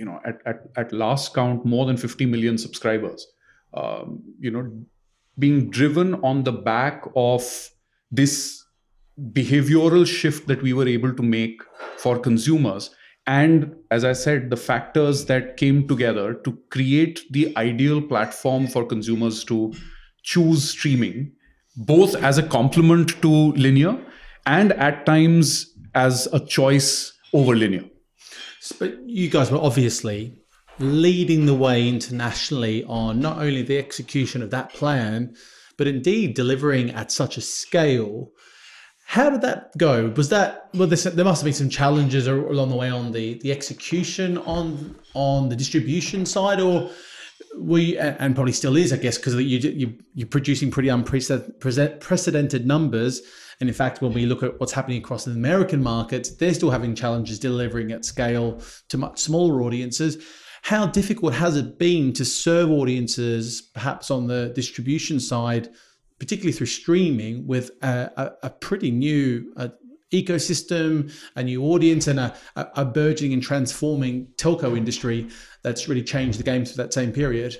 [0.00, 3.26] you know, at, at, at last count, more than 50 million subscribers.
[3.74, 4.72] Um, you know,
[5.38, 7.70] being driven on the back of
[8.10, 8.59] this
[9.32, 11.62] behavioral shift that we were able to make
[11.96, 12.90] for consumers.
[13.26, 18.84] And as I said, the factors that came together to create the ideal platform for
[18.86, 19.72] consumers to
[20.22, 21.32] choose streaming,
[21.76, 23.98] both as a complement to linear
[24.46, 27.84] and at times as a choice over linear.
[28.78, 30.36] But you guys were obviously
[30.78, 35.34] leading the way internationally on not only the execution of that plan,
[35.76, 38.30] but indeed delivering at such a scale.
[39.10, 40.08] How did that go?
[40.10, 40.86] Was that well?
[40.86, 45.48] there must have been some challenges along the way on the the execution on on
[45.48, 46.88] the distribution side, or
[47.58, 53.22] we and probably still is, I guess, because you, you you're producing pretty unprecedented numbers.
[53.58, 56.70] And in fact, when we look at what's happening across the American markets, they're still
[56.70, 60.24] having challenges delivering at scale to much smaller audiences.
[60.62, 65.68] How difficult has it been to serve audiences, perhaps on the distribution side,
[66.20, 69.68] particularly through streaming, with a, a, a pretty new uh,
[70.12, 75.28] ecosystem, a new audience, and a, a burgeoning and transforming telco industry
[75.62, 77.56] that's really changed the game through that same period?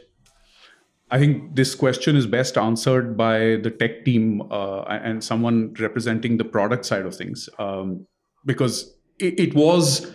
[1.10, 6.36] I think this question is best answered by the tech team uh, and someone representing
[6.36, 8.06] the product side of things, um,
[8.44, 10.12] because it, it, was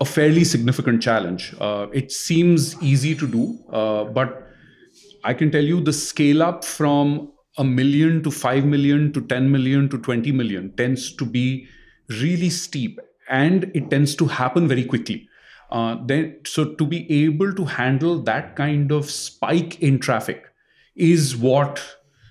[0.00, 1.54] a fairly significant challenge.
[1.60, 4.46] Uh, it seems easy to do, uh, but
[5.22, 9.50] I can tell you the scale up from a million to 5 million to 10
[9.50, 11.66] million to 20 million tends to be
[12.08, 15.28] really steep and it tends to happen very quickly.
[15.70, 20.44] Uh, then, so to be able to handle that kind of spike in traffic
[20.94, 21.82] is what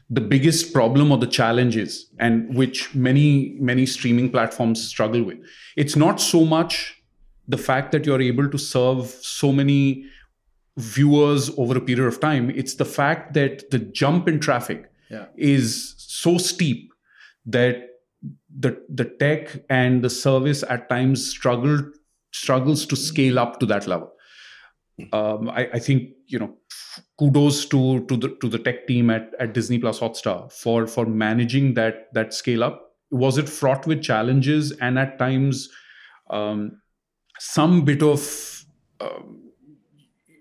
[0.10, 5.38] the biggest problem or the challenge is, and which many many streaming platforms struggle with.
[5.76, 7.02] It's not so much
[7.48, 10.06] the fact that you're able to serve so many
[10.78, 12.50] viewers over a period of time.
[12.52, 15.26] It's the fact that the jump in traffic yeah.
[15.36, 16.92] is so steep
[17.46, 17.90] that
[18.58, 21.92] the the tech and the service at times struggle
[22.32, 24.12] struggles to scale up to that level.
[25.12, 26.56] Um, I, I, think you know
[27.20, 31.06] kudos to to the to the tech team at, at Disney Plus Hotstar for for
[31.06, 32.82] managing that that scale up.
[33.12, 35.70] Was it fraught with challenges and at times
[36.30, 36.82] um,
[37.40, 38.66] some bit of
[39.02, 39.52] um,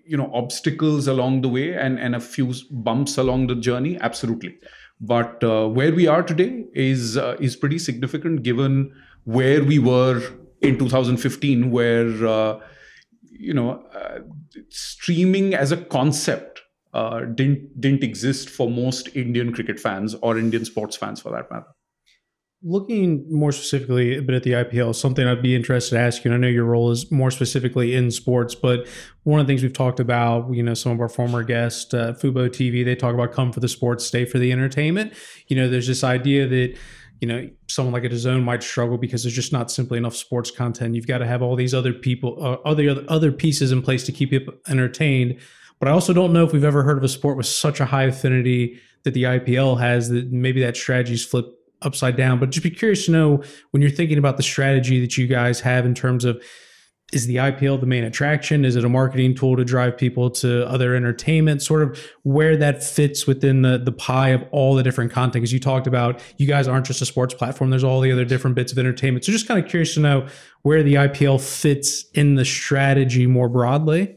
[0.05, 4.57] you know obstacles along the way and and a few bumps along the journey absolutely.
[5.01, 8.93] But uh, where we are today is uh, is pretty significant given
[9.25, 10.21] where we were
[10.61, 12.59] in 2015 where uh,
[13.23, 14.19] you know uh,
[14.69, 16.61] streaming as a concept
[16.93, 21.51] uh, didn't didn't exist for most indian cricket fans or indian sports fans for that
[21.51, 21.74] matter
[22.67, 26.31] looking more specifically a bit at the IPL, something I'd be interested to ask you.
[26.31, 28.87] And I know your role is more specifically in sports, but
[29.21, 32.13] one of the things we've talked about, you know, some of our former guests, uh,
[32.13, 35.13] Fubo TV, they talk about come for the sports, stay for the entertainment.
[35.47, 36.75] You know, there's this idea that
[37.21, 40.51] you know someone like a DAZN might struggle because there's just not simply enough sports
[40.51, 40.95] content.
[40.95, 44.11] You've got to have all these other people, uh, other other pieces in place to
[44.11, 45.39] keep you entertained.
[45.79, 47.85] But I also don't know if we've ever heard of a sport with such a
[47.85, 50.09] high affinity that the IPL has.
[50.09, 51.55] That maybe that strategy's flipped
[51.85, 52.39] upside down.
[52.39, 55.59] But just be curious to know when you're thinking about the strategy that you guys
[55.61, 56.41] have in terms of
[57.13, 58.65] is the IPL the main attraction?
[58.65, 61.61] Is it a marketing tool to drive people to other entertainment?
[61.61, 65.33] Sort of where that fits within the the pie of all the different content.
[65.33, 67.69] Because you talked about you guys aren't just a sports platform.
[67.69, 69.23] There's all the other different bits of entertainment.
[69.23, 70.27] So just kind of curious to know
[70.63, 74.15] where the IPL fits in the strategy more broadly.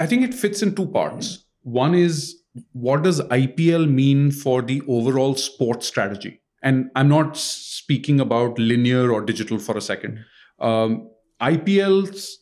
[0.00, 1.44] I think it fits in two parts.
[1.62, 2.42] One is
[2.72, 6.40] what does IPL mean for the overall sports strategy?
[6.62, 10.24] And I'm not speaking about linear or digital for a second.
[10.60, 12.38] Um, IPL's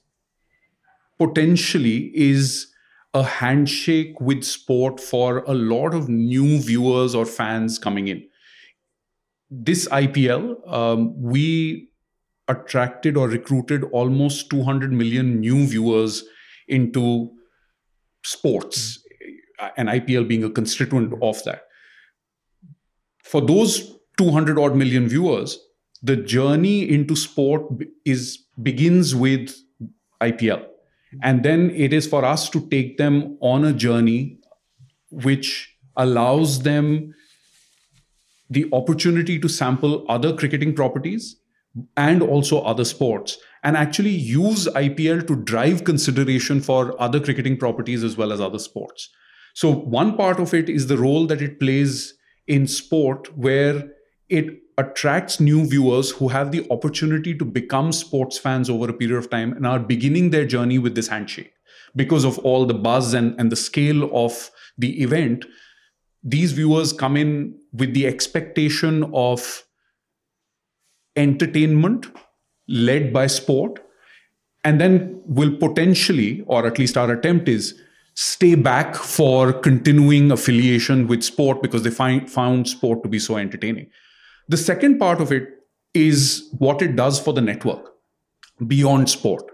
[1.18, 2.68] potentially is
[3.14, 8.22] a handshake with sport for a lot of new viewers or fans coming in.
[9.50, 11.90] This IPL, um, we
[12.48, 16.24] attracted or recruited almost 200 million new viewers
[16.68, 17.30] into
[18.24, 19.01] sports
[19.62, 21.66] Uh, and IPL being a constituent of that.
[23.22, 25.56] For those 200 odd million viewers,
[26.02, 27.62] the journey into sport
[28.04, 29.54] is begins with
[30.20, 30.66] IPL.
[31.22, 34.38] And then it is for us to take them on a journey
[35.10, 37.14] which allows them
[38.50, 41.36] the opportunity to sample other cricketing properties
[41.96, 48.02] and also other sports and actually use IPL to drive consideration for other cricketing properties
[48.02, 49.10] as well as other sports.
[49.54, 52.14] So, one part of it is the role that it plays
[52.46, 53.90] in sport, where
[54.28, 59.18] it attracts new viewers who have the opportunity to become sports fans over a period
[59.18, 61.52] of time and are beginning their journey with this handshake.
[61.94, 65.44] Because of all the buzz and, and the scale of the event
[66.22, 69.64] these viewers come in with the expectation of
[71.16, 72.06] entertainment
[72.68, 73.80] led by sport
[74.64, 77.78] and then will potentially or at least our attempt is
[78.14, 83.36] stay back for continuing affiliation with sport because they find found sport to be so
[83.36, 83.88] entertaining.
[84.48, 85.48] The second part of it
[85.94, 87.92] is what it does for the network
[88.66, 89.44] beyond sport.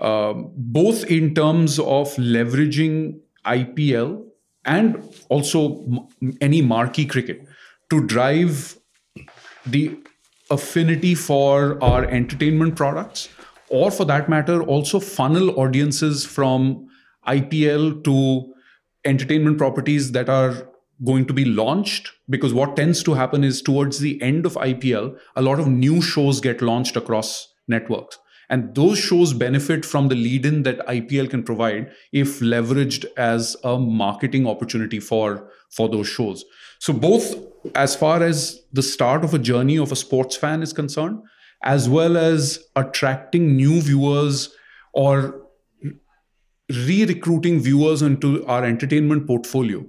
[0.00, 4.24] Um, both in terms of leveraging ipl
[4.64, 7.46] and also m- any marquee cricket
[7.90, 8.76] to drive
[9.64, 9.96] the
[10.50, 13.28] affinity for our entertainment products
[13.68, 16.88] or for that matter also funnel audiences from
[17.26, 18.52] IPL to
[19.04, 20.68] entertainment properties that are
[21.04, 25.18] going to be launched because what tends to happen is towards the end of IPL
[25.36, 28.18] a lot of new shows get launched across networks.
[28.50, 33.56] And those shows benefit from the lead in that IPL can provide if leveraged as
[33.64, 36.44] a marketing opportunity for for those shows.
[36.78, 37.34] So both
[37.74, 41.20] as far as the start of a journey of a sports fan is concerned
[41.62, 44.54] as well as attracting new viewers
[44.92, 45.43] or
[46.70, 49.84] re-recruiting viewers into our entertainment portfolio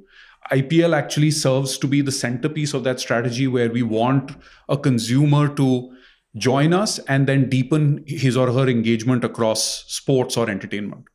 [0.52, 4.32] ipl actually serves to be the centerpiece of that strategy where we want
[4.70, 5.92] a consumer to
[6.36, 11.06] join us and then deepen his or her engagement across sports or entertainment.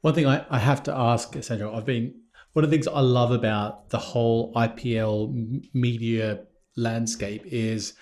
[0.00, 2.14] One thing i, I have to ask Sanjog i've been
[2.54, 6.40] one of the things i love about the whole ipl media
[6.76, 7.94] landscape is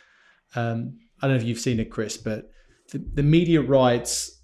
[0.55, 2.51] um, i don't know if you've seen it chris but
[2.91, 4.40] the, the media rights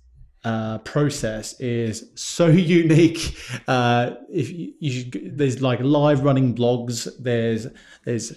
[0.46, 2.46] uh, process is so
[2.78, 3.36] unique.
[3.66, 7.08] Uh, if you, you should, there's like live running blogs.
[7.18, 7.66] There's
[8.04, 8.32] there's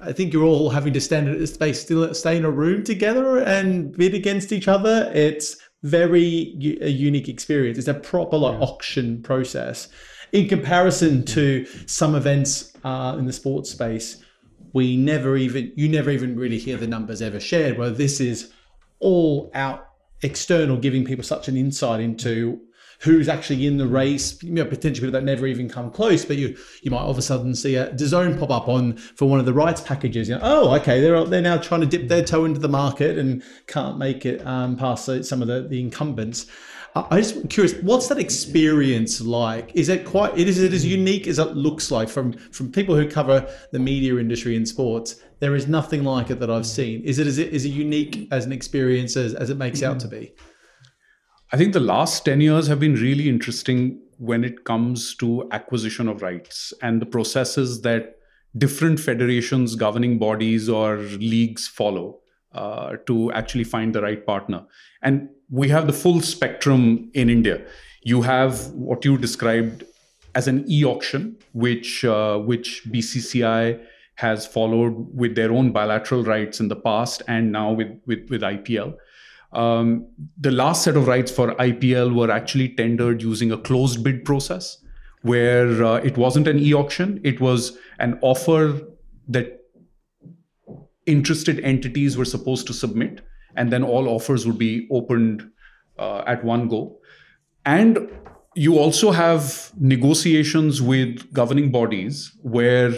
[0.00, 2.84] I think you're all having to stand at a space, still stay in a room
[2.84, 5.10] together and bid against each other.
[5.12, 7.76] It's very a unique experience.
[7.76, 8.64] It's a proper like yeah.
[8.64, 9.88] auction process.
[10.30, 14.22] In comparison to some events uh, in the sports space,
[14.74, 17.78] we never even you never even really hear the numbers ever shared.
[17.78, 18.52] Where this is
[19.00, 19.87] all out
[20.22, 22.60] external giving people such an insight into
[23.00, 26.36] who's actually in the race, you know, potentially people that never even come close, but
[26.36, 29.38] you you might all of a sudden see a DAZN pop up on for one
[29.38, 30.28] of the rights packages.
[30.28, 33.18] You know, oh, okay, they're they're now trying to dip their toe into the market
[33.18, 36.46] and can't make it um, past some of the, the incumbents.
[37.10, 39.72] I just curious, what's that experience like?
[39.74, 40.36] Is it quite?
[40.38, 44.16] Is it as unique as it looks like from from people who cover the media
[44.16, 45.16] industry in sports?
[45.40, 47.02] There is nothing like it that I've seen.
[47.02, 50.00] Is it is it is it unique as an experience as, as it makes out
[50.00, 50.32] to be?
[51.50, 56.06] I think the last 10 years have been really interesting when it comes to acquisition
[56.06, 58.16] of rights and the processes that
[58.56, 62.18] different federations, governing bodies, or leagues follow
[62.52, 64.66] uh, to actually find the right partner.
[65.02, 67.62] And we have the full spectrum in India.
[68.02, 69.84] You have what you described
[70.34, 73.80] as an e-auction, which uh, which BCCI
[74.16, 78.42] has followed with their own bilateral rights in the past and now with, with, with
[78.42, 78.96] IPL.
[79.52, 84.24] Um, the last set of rights for IPL were actually tendered using a closed bid
[84.24, 84.84] process
[85.22, 88.80] where uh, it wasn't an e auction, it was an offer
[89.28, 89.60] that
[91.06, 93.20] interested entities were supposed to submit,
[93.58, 95.50] and then all offers would be opened
[95.98, 96.98] uh, at one go.
[97.66, 98.08] And
[98.54, 102.92] you also have negotiations with governing bodies where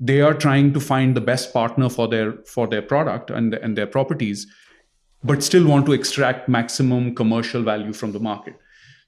[0.00, 3.76] they are trying to find the best partner for their for their product and, and
[3.76, 4.46] their properties
[5.24, 8.58] but still want to extract maximum commercial value from the market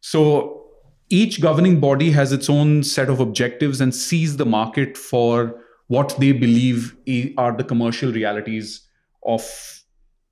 [0.01, 0.65] so
[1.11, 6.15] each governing body has its own set of objectives and sees the market for what
[6.19, 6.97] they believe
[7.37, 8.83] are the commercial realities
[9.25, 9.78] of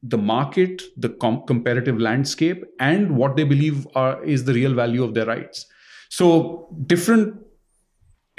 [0.09, 5.03] the market the com- comparative landscape and what they believe are, is the real value
[5.03, 5.67] of their rights
[6.09, 7.35] so different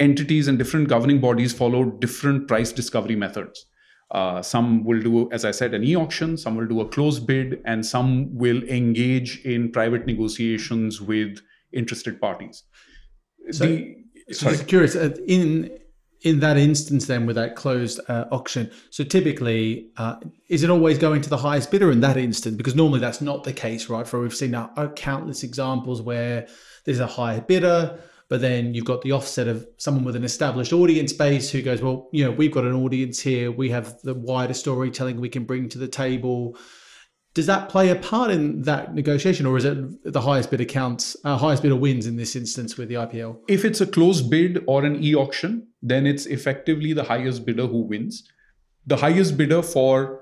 [0.00, 3.66] entities and different governing bodies follow different price discovery methods.
[4.10, 7.26] Uh, some will do, as I said, an e auction, some will do a closed
[7.26, 11.40] bid, and some will engage in private negotiations with
[11.72, 12.64] interested parties.
[13.50, 13.96] So, the,
[14.32, 15.70] so just curious, uh, in
[16.22, 20.16] in that instance, then with that closed uh, auction, so typically, uh,
[20.48, 22.56] is it always going to the highest bidder in that instance?
[22.56, 24.06] Because normally that's not the case, right?
[24.06, 26.48] For we've seen now countless examples where
[26.84, 30.72] there's a higher bidder, but then you've got the offset of someone with an established
[30.72, 33.52] audience base who goes, well, you know, we've got an audience here.
[33.52, 36.58] We have the wider storytelling we can bring to the table.
[37.34, 41.16] Does that play a part in that negotiation, or is it the highest bidder counts,
[41.24, 43.38] uh, highest bidder wins in this instance with the IPL?
[43.46, 47.66] If it's a closed bid or an e auction, then it's effectively the highest bidder
[47.66, 48.24] who wins.
[48.90, 50.20] the highest bidder for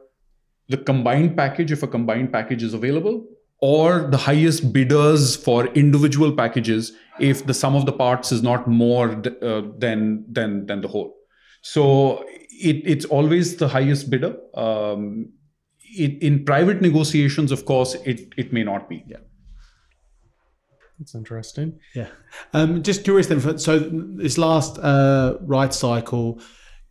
[0.68, 3.24] the combined package if a combined package is available
[3.60, 8.66] or the highest bidders for individual packages if the sum of the parts is not
[8.68, 9.10] more
[9.42, 11.14] uh, than than than the whole.
[11.62, 12.24] So
[12.70, 14.36] it, it's always the highest bidder.
[14.54, 15.32] Um,
[15.80, 19.04] it, in private negotiations of course it it may not be.
[19.06, 19.18] Yeah
[20.98, 22.08] that's interesting yeah
[22.52, 26.40] um, just curious then so this last uh, right cycle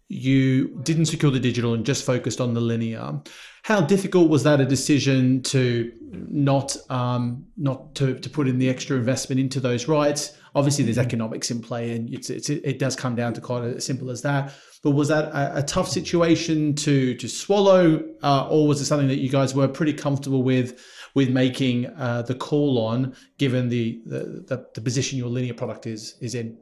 [0.07, 3.21] you didn't secure the digital and just focused on the linear
[3.65, 8.69] how difficult was that a decision to not um, not to, to put in the
[8.69, 10.37] extra investment into those rights?
[10.53, 13.83] Obviously, there's economics in play, and it's, it's, it does come down to quite as
[13.83, 14.53] simple as that.
[14.83, 19.07] But was that a, a tough situation to to swallow, uh, or was it something
[19.07, 20.79] that you guys were pretty comfortable with
[21.15, 25.87] with making uh, the call on, given the, the the, the position your linear product
[25.87, 26.57] is is in?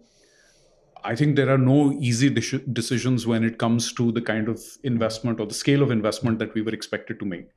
[1.04, 4.62] I think there are no easy de- decisions when it comes to the kind of
[4.84, 7.50] investment or the scale of investment that we were expected to make.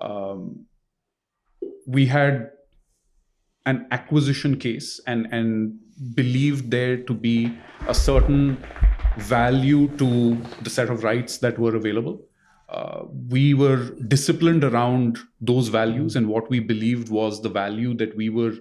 [0.00, 0.66] Um,
[1.86, 2.50] we had
[3.66, 5.78] an acquisition case and and
[6.14, 7.52] believed there to be
[7.88, 8.56] a certain
[9.18, 12.27] value to the set of rights that were available.
[12.68, 18.14] Uh, we were disciplined around those values and what we believed was the value that
[18.14, 18.52] we were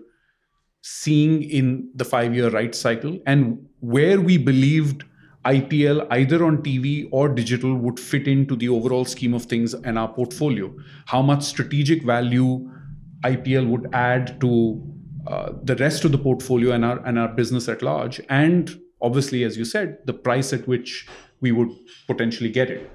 [0.82, 5.04] seeing in the five year right cycle and where we believed
[5.46, 9.98] IPL, either on TV or digital, would fit into the overall scheme of things and
[9.98, 10.74] our portfolio.
[11.06, 12.70] How much strategic value
[13.24, 14.82] IPL would add to
[15.26, 19.44] uh, the rest of the portfolio and our and our business at large, and obviously,
[19.44, 21.08] as you said, the price at which
[21.42, 21.70] we would
[22.08, 22.90] potentially get it.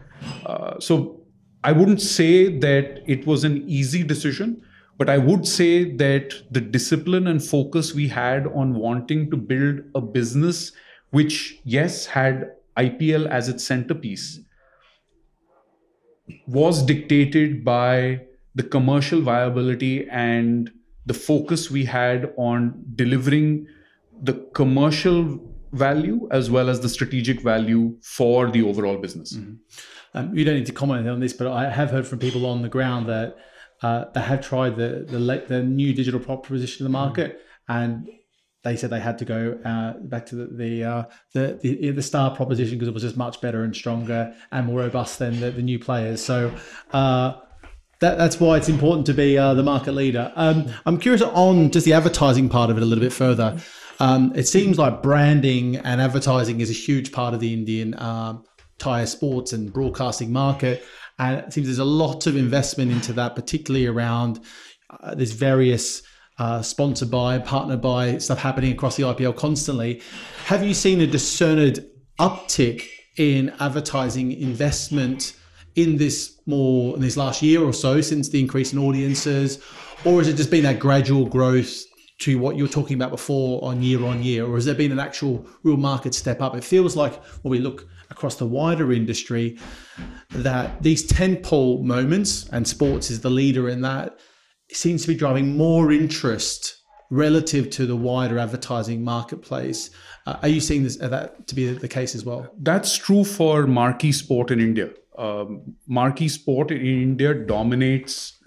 [0.46, 1.20] Uh, so
[1.64, 4.62] I wouldn't say that it was an easy decision,
[4.98, 9.80] but I would say that the discipline and focus we had on wanting to build
[9.94, 10.72] a business
[11.10, 14.40] which, yes, had IPL as its centerpiece,
[16.46, 18.22] was dictated by
[18.54, 20.70] the commercial viability and
[21.06, 23.66] the focus we had on delivering
[24.22, 25.38] the commercial
[25.72, 29.34] value as well as the strategic value for the overall business.
[29.34, 29.54] Mm-hmm.
[30.14, 32.62] Um, you don't need to comment on this, but I have heard from people on
[32.62, 33.36] the ground that
[33.82, 38.08] uh, they have tried the, the the new digital proposition in the market, and
[38.62, 42.02] they said they had to go uh, back to the the, uh, the, the the
[42.02, 45.50] star proposition because it was just much better and stronger and more robust than the,
[45.50, 46.22] the new players.
[46.24, 46.54] So.
[46.92, 47.34] Uh,
[48.00, 50.32] that, that's why it's important to be uh, the market leader.
[50.34, 53.56] Um, I'm curious on just the advertising part of it a little bit further.
[54.02, 58.42] Um, it seems like branding and advertising is a huge part of the Indian um,
[58.78, 60.82] tire sports and broadcasting market.
[61.20, 64.40] And it seems there's a lot of investment into that, particularly around
[64.90, 66.02] uh, various
[66.40, 70.02] uh, sponsored by, partnered by stuff happening across the IPL constantly.
[70.46, 71.86] Have you seen a discerned
[72.18, 72.88] uptick
[73.18, 75.36] in advertising investment
[75.76, 79.62] in this more in this last year or so since the increase in audiences,
[80.04, 81.84] or has it just been that gradual growth
[82.22, 84.92] to what you were talking about before on year on year, or has there been
[84.92, 86.54] an actual real market step up?
[86.54, 89.58] It feels like when we look across the wider industry
[90.30, 94.20] that these tentpole moments, and sports is the leader in that,
[94.70, 99.90] seems to be driving more interest relative to the wider advertising marketplace.
[100.26, 102.46] Uh, are you seeing this, uh, that to be the case as well?
[102.58, 104.90] That's true for marquee sport in India.
[105.18, 108.38] Um, marquee sport in India dominates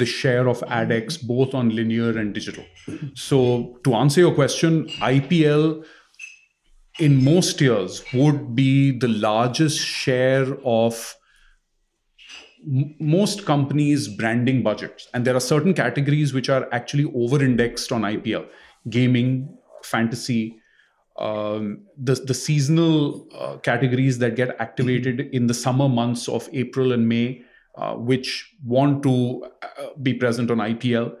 [0.00, 2.64] the share of AdEx both on linear and digital.
[3.14, 5.84] So, to answer your question, IPL
[6.98, 11.14] in most years would be the largest share of
[12.66, 15.08] m- most companies' branding budgets.
[15.14, 18.46] And there are certain categories which are actually over indexed on IPL
[18.88, 20.56] gaming, fantasy.
[21.18, 26.92] Um, the, the seasonal uh, categories that get activated in the summer months of April
[26.92, 27.42] and May,
[27.76, 31.12] uh, which want to uh, be present on IPL.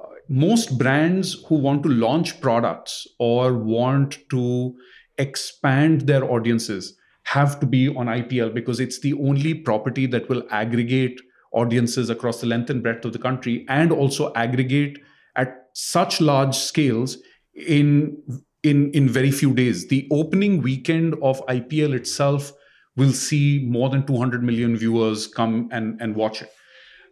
[0.00, 4.74] Uh, most brands who want to launch products or want to
[5.18, 10.42] expand their audiences have to be on IPL because it's the only property that will
[10.50, 11.20] aggregate
[11.52, 14.98] audiences across the length and breadth of the country and also aggregate
[15.36, 17.18] at such large scales
[17.54, 18.16] in
[18.62, 22.52] in in very few days the opening weekend of IPL itself
[22.98, 26.52] will see more than 200 million viewers come and and watch it.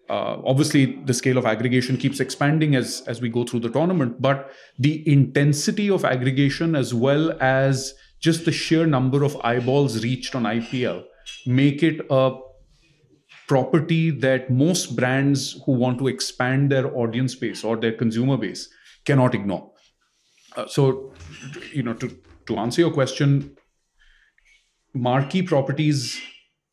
[0.08, 4.20] Uh, obviously the scale of aggregation keeps expanding as as we go through the tournament
[4.22, 10.36] but the intensity of aggregation as well as just the sheer number of eyeballs reached
[10.36, 11.02] on ipl
[11.44, 12.36] make it a
[13.46, 18.68] property that most brands who want to expand their audience base or their consumer base
[19.04, 19.70] cannot ignore.
[20.56, 21.12] Uh, so
[21.72, 22.16] you know to
[22.46, 23.55] to answer your question
[24.96, 26.20] marquee properties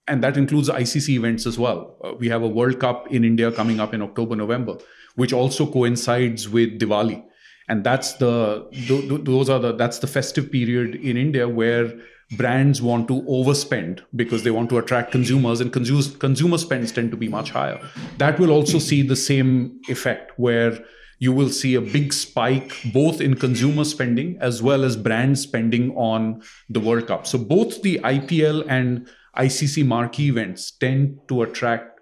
[0.07, 1.97] and that includes ICC events as well.
[2.03, 4.77] Uh, we have a World Cup in India coming up in October, November,
[5.15, 7.23] which also coincides with Diwali,
[7.69, 11.93] and that's the th- those are the that's the festive period in India where
[12.35, 17.11] brands want to overspend because they want to attract consumers, and consumers consumer spends tend
[17.11, 17.79] to be much higher.
[18.17, 20.79] That will also see the same effect where
[21.23, 25.91] you will see a big spike both in consumer spending as well as brand spending
[25.95, 27.25] on the World Cup.
[27.25, 29.07] So both the IPL and
[29.37, 32.01] ICC marquee events tend to attract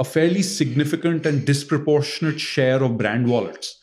[0.00, 3.80] a fairly significant and disproportionate share of brand wallets,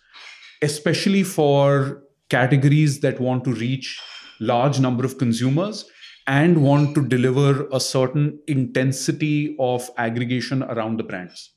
[0.62, 4.02] especially for categories that want to reach
[4.42, 5.86] large number of consumers
[6.28, 11.54] and want to deliver a certain intensity of aggregation around the brands.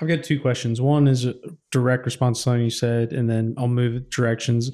[0.00, 0.80] I've got two questions.
[0.80, 1.34] One is a
[1.70, 4.70] direct response to something you said, and then I'll move directions.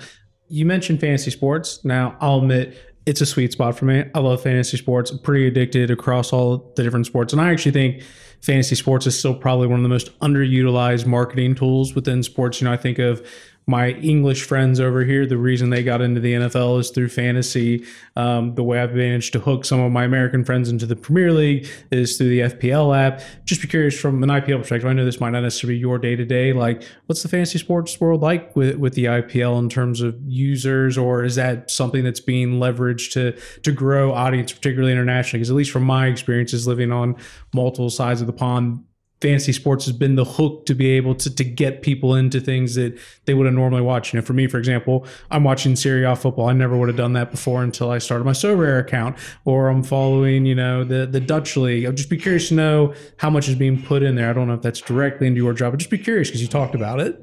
[0.49, 1.85] You mentioned fantasy sports.
[1.85, 4.05] Now, I'll admit it's a sweet spot for me.
[4.15, 5.11] I love fantasy sports.
[5.11, 7.33] I'm pretty addicted across all the different sports.
[7.33, 8.03] And I actually think
[8.43, 12.61] fantasy sports is still probably one of the most underutilized marketing tools within sports.
[12.61, 13.27] You know, I think of
[13.67, 17.85] my English friends over here, the reason they got into the NFL is through fantasy.
[18.17, 21.33] Um, the way I've managed to hook some of my American friends into the Premier
[21.33, 23.23] League is through the FPL app.
[23.45, 24.89] Just be curious from an IPL perspective.
[24.89, 26.53] I know this might not necessarily be your day to day.
[26.53, 30.99] Like, what's the fantasy sports world like with with the IPL in terms of users,
[30.99, 33.33] or is that something that's being leveraged to
[33.63, 35.41] to grow audience, particularly internationally?
[35.41, 37.15] Because at least from my experiences living on
[37.55, 38.85] multiple sides of the pond,
[39.21, 42.75] fantasy sports has been the hook to be able to, to get people into things
[42.75, 44.13] that they would have normally watched.
[44.13, 46.49] You know, for me, for example, I'm watching Serie A football.
[46.49, 49.83] I never would have done that before until I started my Sorare account, or I'm
[49.83, 51.87] following, you know, the the Dutch league.
[51.87, 54.31] I'd just be curious to know how much is being put in there.
[54.31, 56.49] I don't know if that's directly into your job, but just be curious because you
[56.49, 57.23] talked about it.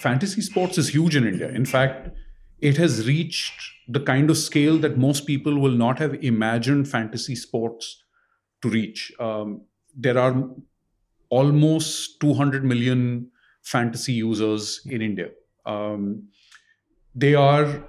[0.00, 1.48] Fantasy sports is huge in India.
[1.48, 2.10] In fact,
[2.60, 7.34] it has reached the kind of scale that most people will not have imagined fantasy
[7.34, 8.02] sports
[8.62, 9.12] to reach.
[9.20, 9.62] Um,
[9.94, 10.48] there are
[11.28, 13.30] almost 200 million
[13.62, 15.28] fantasy users in India.
[15.64, 16.28] Um,
[17.14, 17.84] they are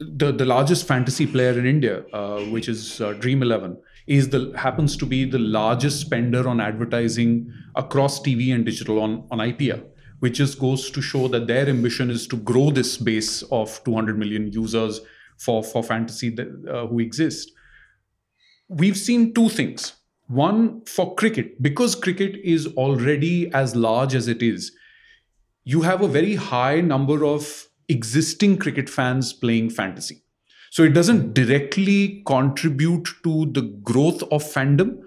[0.00, 3.76] the, the largest fantasy player in India, uh, which is uh, Dream Eleven,
[4.06, 9.26] is the happens to be the largest spender on advertising across TV and digital on,
[9.30, 9.84] on IPL,
[10.20, 14.18] which just goes to show that their ambition is to grow this base of 200
[14.18, 15.00] million users
[15.38, 17.52] for, for fantasy that, uh, who exist.
[18.68, 19.92] We've seen two things.
[20.32, 24.72] One, for cricket, because cricket is already as large as it is,
[25.64, 30.22] you have a very high number of existing cricket fans playing fantasy.
[30.70, 35.02] So it doesn't directly contribute to the growth of fandom.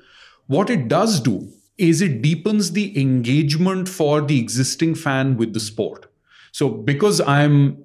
[0.46, 5.60] What it does do is it deepens the engagement for the existing fan with the
[5.60, 6.06] sport.
[6.52, 7.84] So because I'm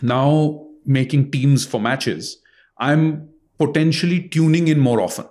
[0.00, 2.38] now making teams for matches,
[2.78, 3.28] I'm
[3.58, 5.26] potentially tuning in more often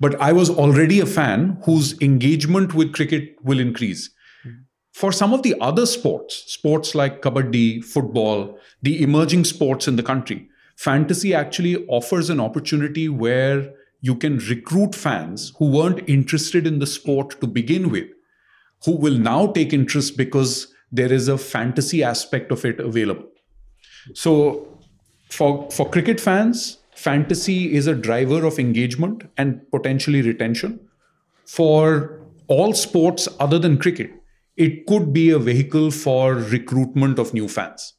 [0.00, 4.10] but I was already a fan whose engagement with cricket will increase.
[4.92, 10.02] For some of the other sports, sports like kabaddi, football, the emerging sports in the
[10.02, 16.78] country, fantasy actually offers an opportunity where you can recruit fans who weren't interested in
[16.78, 18.08] the sport to begin with,
[18.84, 23.28] who will now take interest because there is a fantasy aspect of it available.
[24.14, 24.78] So,
[25.30, 30.80] for, for cricket fans, fantasy is a driver of engagement and potentially retention.
[31.46, 34.10] For all sports other than cricket,
[34.56, 37.94] it could be a vehicle for recruitment of new fans.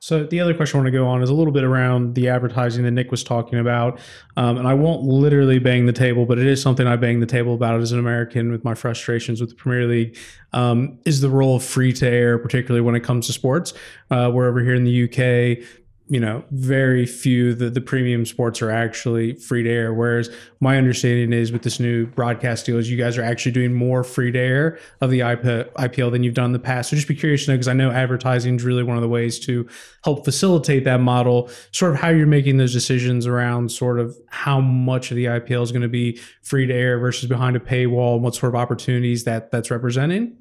[0.00, 2.28] So the other question I want to go on is a little bit around the
[2.28, 3.98] advertising that Nick was talking about,
[4.36, 7.26] um, and I won't literally bang the table, but it is something I bang the
[7.26, 10.16] table about as an American with my frustrations with the Premier League.
[10.52, 13.74] Um, is the role of free to air, particularly when it comes to sports.
[14.10, 15.66] Uh, we're over here in the UK
[16.08, 19.92] you know, very few the, the premium sports are actually free to air.
[19.92, 20.30] Whereas
[20.60, 24.04] my understanding is with this new broadcast deal is you guys are actually doing more
[24.04, 26.90] free to air of the IPL than you've done in the past.
[26.90, 29.08] So just be curious to know because I know advertising is really one of the
[29.08, 29.68] ways to
[30.04, 31.50] help facilitate that model.
[31.72, 35.62] Sort of how you're making those decisions around sort of how much of the IPL
[35.64, 38.60] is going to be free to air versus behind a paywall, and what sort of
[38.60, 40.36] opportunities that that's representing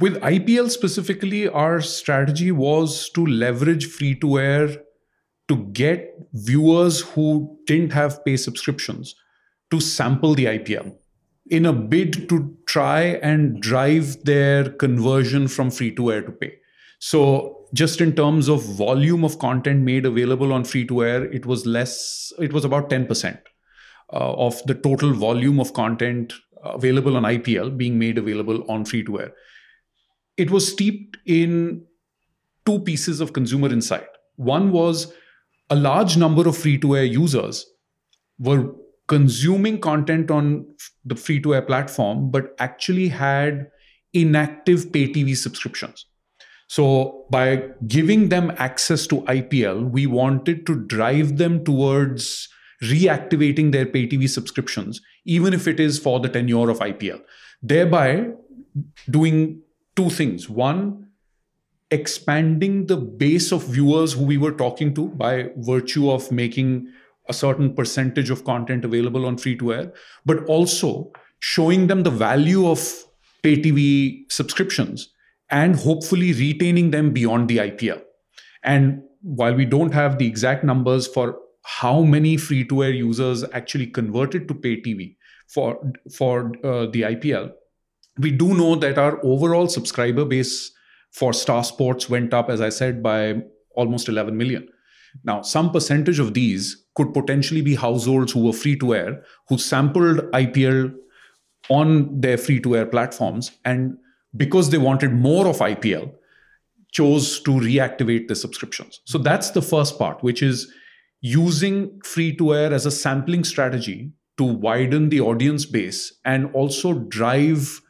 [0.00, 4.76] with IPL specifically, our strategy was to leverage free to air
[5.48, 9.14] to get viewers who didn't have pay subscriptions
[9.70, 10.94] to sample the IPL
[11.50, 16.54] in a bid to try and drive their conversion from free to air to pay.
[16.98, 21.46] So, just in terms of volume of content made available on free to air, it
[21.46, 23.38] was less, it was about 10%
[24.12, 26.32] uh, of the total volume of content
[26.62, 29.32] available on IPL being made available on free to air
[30.38, 31.84] it was steeped in
[32.64, 34.06] two pieces of consumer insight.
[34.36, 35.12] One was
[35.68, 37.66] a large number of free to air users
[38.38, 38.72] were
[39.08, 40.64] consuming content on
[41.04, 43.68] the free to air platform, but actually had
[44.12, 46.06] inactive pay TV subscriptions.
[46.68, 52.48] So, by giving them access to IPL, we wanted to drive them towards
[52.82, 57.22] reactivating their pay TV subscriptions, even if it is for the tenure of IPL,
[57.62, 58.28] thereby
[59.10, 59.62] doing
[59.98, 60.48] two things.
[60.48, 61.08] One,
[61.90, 66.86] expanding the base of viewers who we were talking to by virtue of making
[67.28, 69.92] a certain percentage of content available on free to air,
[70.24, 72.78] but also showing them the value of
[73.42, 75.12] pay TV subscriptions
[75.50, 78.00] and hopefully retaining them beyond the IPL.
[78.62, 83.44] And while we don't have the exact numbers for how many free to air users
[83.52, 85.16] actually converted to pay TV
[85.48, 87.52] for, for uh, the IPL,
[88.18, 90.72] we do know that our overall subscriber base
[91.12, 93.42] for Star Sports went up, as I said, by
[93.74, 94.68] almost 11 million.
[95.24, 99.58] Now, some percentage of these could potentially be households who were free to air, who
[99.58, 100.94] sampled IPL
[101.70, 103.96] on their free to air platforms, and
[104.36, 106.12] because they wanted more of IPL,
[106.92, 109.00] chose to reactivate the subscriptions.
[109.04, 110.72] So that's the first part, which is
[111.20, 116.94] using free to air as a sampling strategy to widen the audience base and also
[116.94, 117.80] drive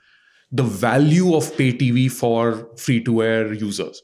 [0.51, 4.03] the value of pay TV for free to air users.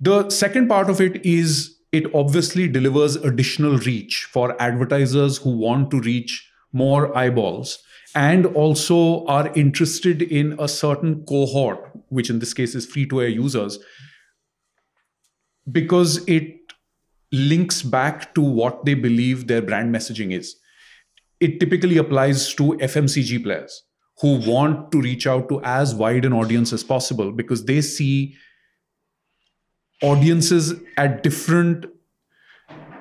[0.00, 5.90] The second part of it is it obviously delivers additional reach for advertisers who want
[5.90, 7.82] to reach more eyeballs
[8.14, 13.20] and also are interested in a certain cohort, which in this case is free to
[13.20, 13.78] air users,
[15.70, 16.56] because it
[17.32, 20.56] links back to what they believe their brand messaging is.
[21.38, 23.84] It typically applies to FMCG players
[24.20, 28.34] who want to reach out to as wide an audience as possible because they see
[30.02, 31.86] audiences at different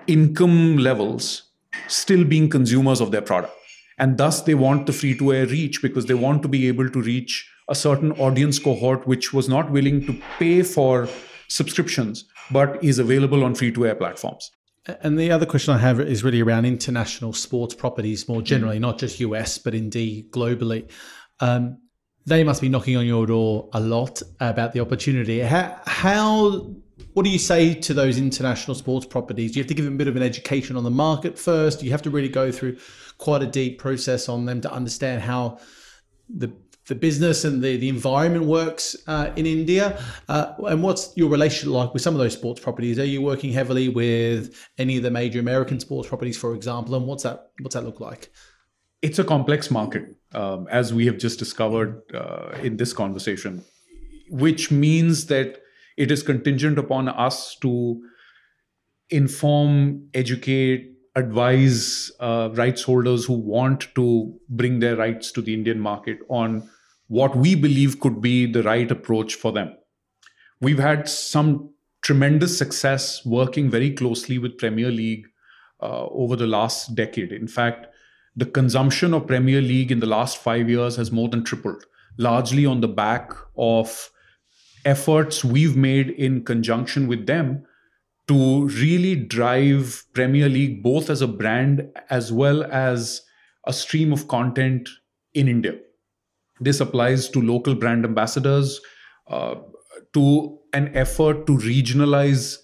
[0.08, 1.44] income levels
[1.88, 3.54] still being consumers of their product.
[3.98, 6.90] And thus, they want the free to air reach because they want to be able
[6.90, 11.08] to reach a certain audience cohort which was not willing to pay for
[11.48, 14.52] subscriptions but is available on free to air platforms.
[15.02, 18.98] And the other question I have is really around international sports properties more generally, not
[18.98, 20.90] just US, but indeed globally.
[21.40, 21.80] Um,
[22.26, 25.40] they must be knocking on your door a lot about the opportunity.
[25.40, 26.76] How, how,
[27.14, 29.52] what do you say to those international sports properties?
[29.52, 31.80] Do you have to give them a bit of an education on the market first?
[31.80, 32.78] Do you have to really go through
[33.18, 35.60] quite a deep process on them to understand how
[36.30, 36.54] the
[36.90, 39.98] the business and the, the environment works uh, in India.
[40.28, 43.00] Uh, and what's your relationship like with some of those sports properties?
[43.00, 46.96] Are you working heavily with any of the major American sports properties, for example?
[46.96, 48.32] And what's that what's that look like?
[49.02, 53.64] It's a complex market, um, as we have just discovered uh, in this conversation,
[54.30, 55.62] which means that
[55.96, 58.02] it is contingent upon us to
[59.10, 65.80] inform, educate, advise uh, rights holders who want to bring their rights to the Indian
[65.80, 66.70] market on
[67.10, 69.76] what we believe could be the right approach for them.
[70.62, 75.28] We've had some tremendous success working very closely with Premier League
[75.82, 77.32] uh, over the last decade.
[77.32, 77.88] In fact,
[78.36, 81.84] the consumption of Premier League in the last five years has more than tripled,
[82.18, 84.12] largely on the back of
[84.86, 87.66] efforts we've made in conjunction with them
[88.28, 93.24] to really drive Premier League both as a brand as well as
[93.66, 94.88] a stream of content
[95.34, 95.74] in India.
[96.60, 98.80] This applies to local brand ambassadors,
[99.28, 99.56] uh,
[100.14, 102.58] to an effort to regionalize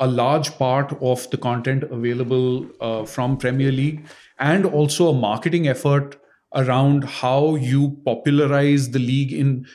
[0.00, 4.06] a large part of the content available uh, from Premier League,
[4.38, 6.16] and also a marketing effort
[6.54, 9.66] around how you popularize the league in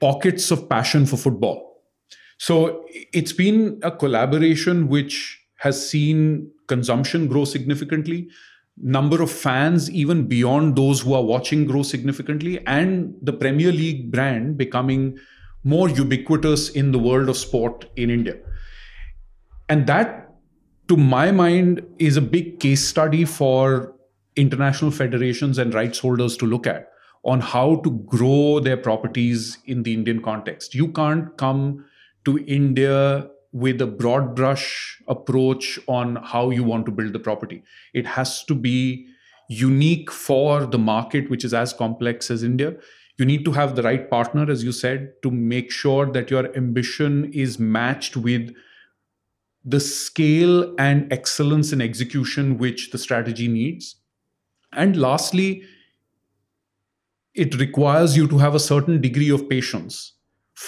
[0.00, 1.82] pockets of passion for football.
[2.38, 8.28] So it's been a collaboration which has seen consumption grow significantly,
[8.76, 14.10] number of fans even beyond those who are watching grow significantly and the premier league
[14.10, 15.16] brand becoming
[15.62, 18.36] more ubiquitous in the world of sport in india.
[19.68, 20.34] And that
[20.88, 23.94] to my mind is a big case study for
[24.36, 26.90] international federations and rights holders to look at
[27.24, 30.74] on how to grow their properties in the indian context.
[30.74, 31.84] You can't come
[32.24, 37.62] to india with a broad brush approach on how you want to build the property.
[37.94, 39.06] It has to be
[39.48, 42.74] unique for the market, which is as complex as India.
[43.16, 46.54] You need to have the right partner, as you said, to make sure that your
[46.56, 48.52] ambition is matched with
[49.64, 53.94] the scale and excellence in execution which the strategy needs.
[54.72, 55.62] And lastly,
[57.34, 60.13] it requires you to have a certain degree of patience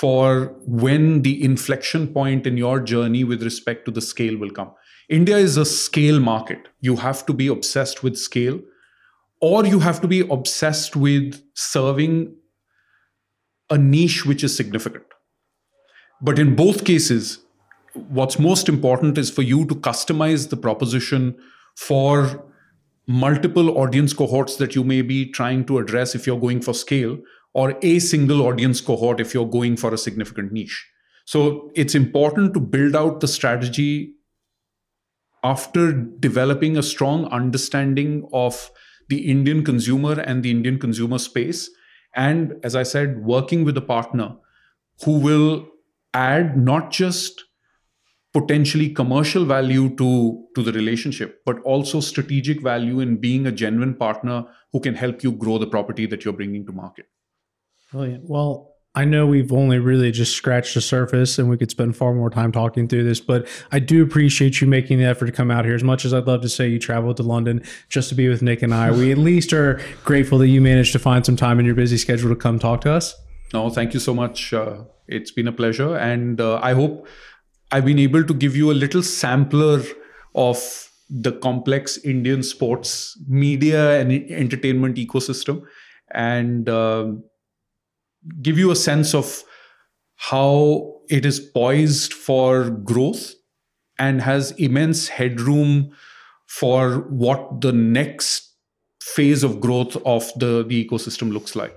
[0.01, 4.72] for when the inflection point in your journey with respect to the scale will come.
[5.09, 6.68] India is a scale market.
[6.80, 8.61] You have to be obsessed with scale.
[9.40, 12.34] or you have to be obsessed with serving
[13.70, 15.05] a niche which is significant.
[16.22, 17.40] But in both cases,
[17.92, 21.36] what's most important is for you to customize the proposition
[21.76, 22.44] for
[23.07, 27.18] multiple audience cohorts that you may be trying to address if you're going for scale,
[27.57, 30.86] or a single audience cohort if you're going for a significant niche.
[31.24, 34.12] So it's important to build out the strategy
[35.42, 38.70] after developing a strong understanding of
[39.09, 41.70] the Indian consumer and the Indian consumer space.
[42.14, 44.36] And as I said, working with a partner
[45.04, 45.66] who will
[46.12, 47.42] add not just
[48.34, 53.94] potentially commercial value to, to the relationship, but also strategic value in being a genuine
[53.94, 57.07] partner who can help you grow the property that you're bringing to market.
[57.93, 58.24] Brilliant.
[58.28, 62.14] Well, I know we've only really just scratched the surface and we could spend far
[62.14, 65.51] more time talking through this, but I do appreciate you making the effort to come
[65.51, 65.74] out here.
[65.74, 68.41] As much as I'd love to say you traveled to London just to be with
[68.41, 71.61] Nick and I, we at least are grateful that you managed to find some time
[71.61, 73.14] in your busy schedule to come talk to us.
[73.53, 74.55] No, thank you so much.
[74.55, 75.95] Uh, it's been a pleasure.
[75.95, 77.07] And uh, I hope
[77.70, 79.82] I've been able to give you a little sampler
[80.34, 85.64] of the complex Indian sports media and entertainment ecosystem.
[86.12, 87.12] And uh,
[88.43, 89.43] give you a sense of
[90.16, 93.35] how it is poised for growth
[93.99, 95.93] and has immense headroom
[96.47, 98.55] for what the next
[99.03, 101.77] phase of growth of the, the ecosystem looks like.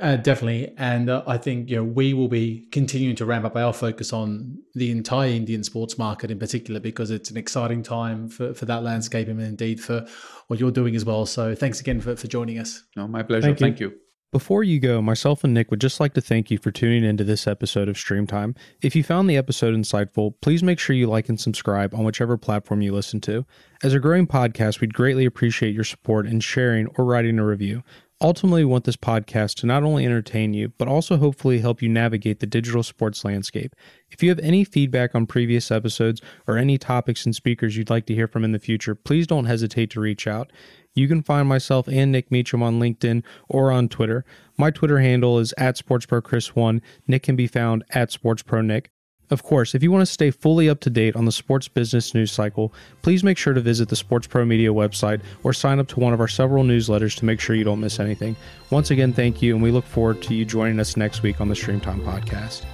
[0.00, 3.56] Uh, definitely, and uh, I think you know we will be continuing to ramp up
[3.56, 8.28] our focus on the entire Indian sports market in particular because it's an exciting time
[8.28, 10.06] for, for that landscape and indeed for
[10.46, 11.26] what you're doing as well.
[11.26, 12.82] So thanks again for, for joining us.
[12.96, 13.48] No, my pleasure.
[13.48, 13.66] Thank you.
[13.66, 13.92] Thank you.
[14.34, 17.22] Before you go, myself and Nick would just like to thank you for tuning into
[17.22, 18.56] this episode of Streamtime.
[18.82, 22.36] If you found the episode insightful, please make sure you like and subscribe on whichever
[22.36, 23.46] platform you listen to.
[23.84, 27.84] As a growing podcast, we'd greatly appreciate your support in sharing or writing a review.
[28.20, 31.88] Ultimately, we want this podcast to not only entertain you, but also hopefully help you
[31.88, 33.76] navigate the digital sports landscape.
[34.10, 38.06] If you have any feedback on previous episodes or any topics and speakers you'd like
[38.06, 40.50] to hear from in the future, please don't hesitate to reach out.
[40.94, 44.24] You can find myself and Nick Meacham on LinkedIn or on Twitter.
[44.56, 46.80] My Twitter handle is at SportsProChris1.
[47.08, 48.86] Nick can be found at SportsProNick.
[49.30, 52.14] Of course, if you want to stay fully up to date on the sports business
[52.14, 52.72] news cycle,
[53.02, 56.12] please make sure to visit the Sports Pro Media website or sign up to one
[56.12, 58.36] of our several newsletters to make sure you don't miss anything.
[58.70, 61.48] Once again, thank you, and we look forward to you joining us next week on
[61.48, 62.64] the Streamtime podcast.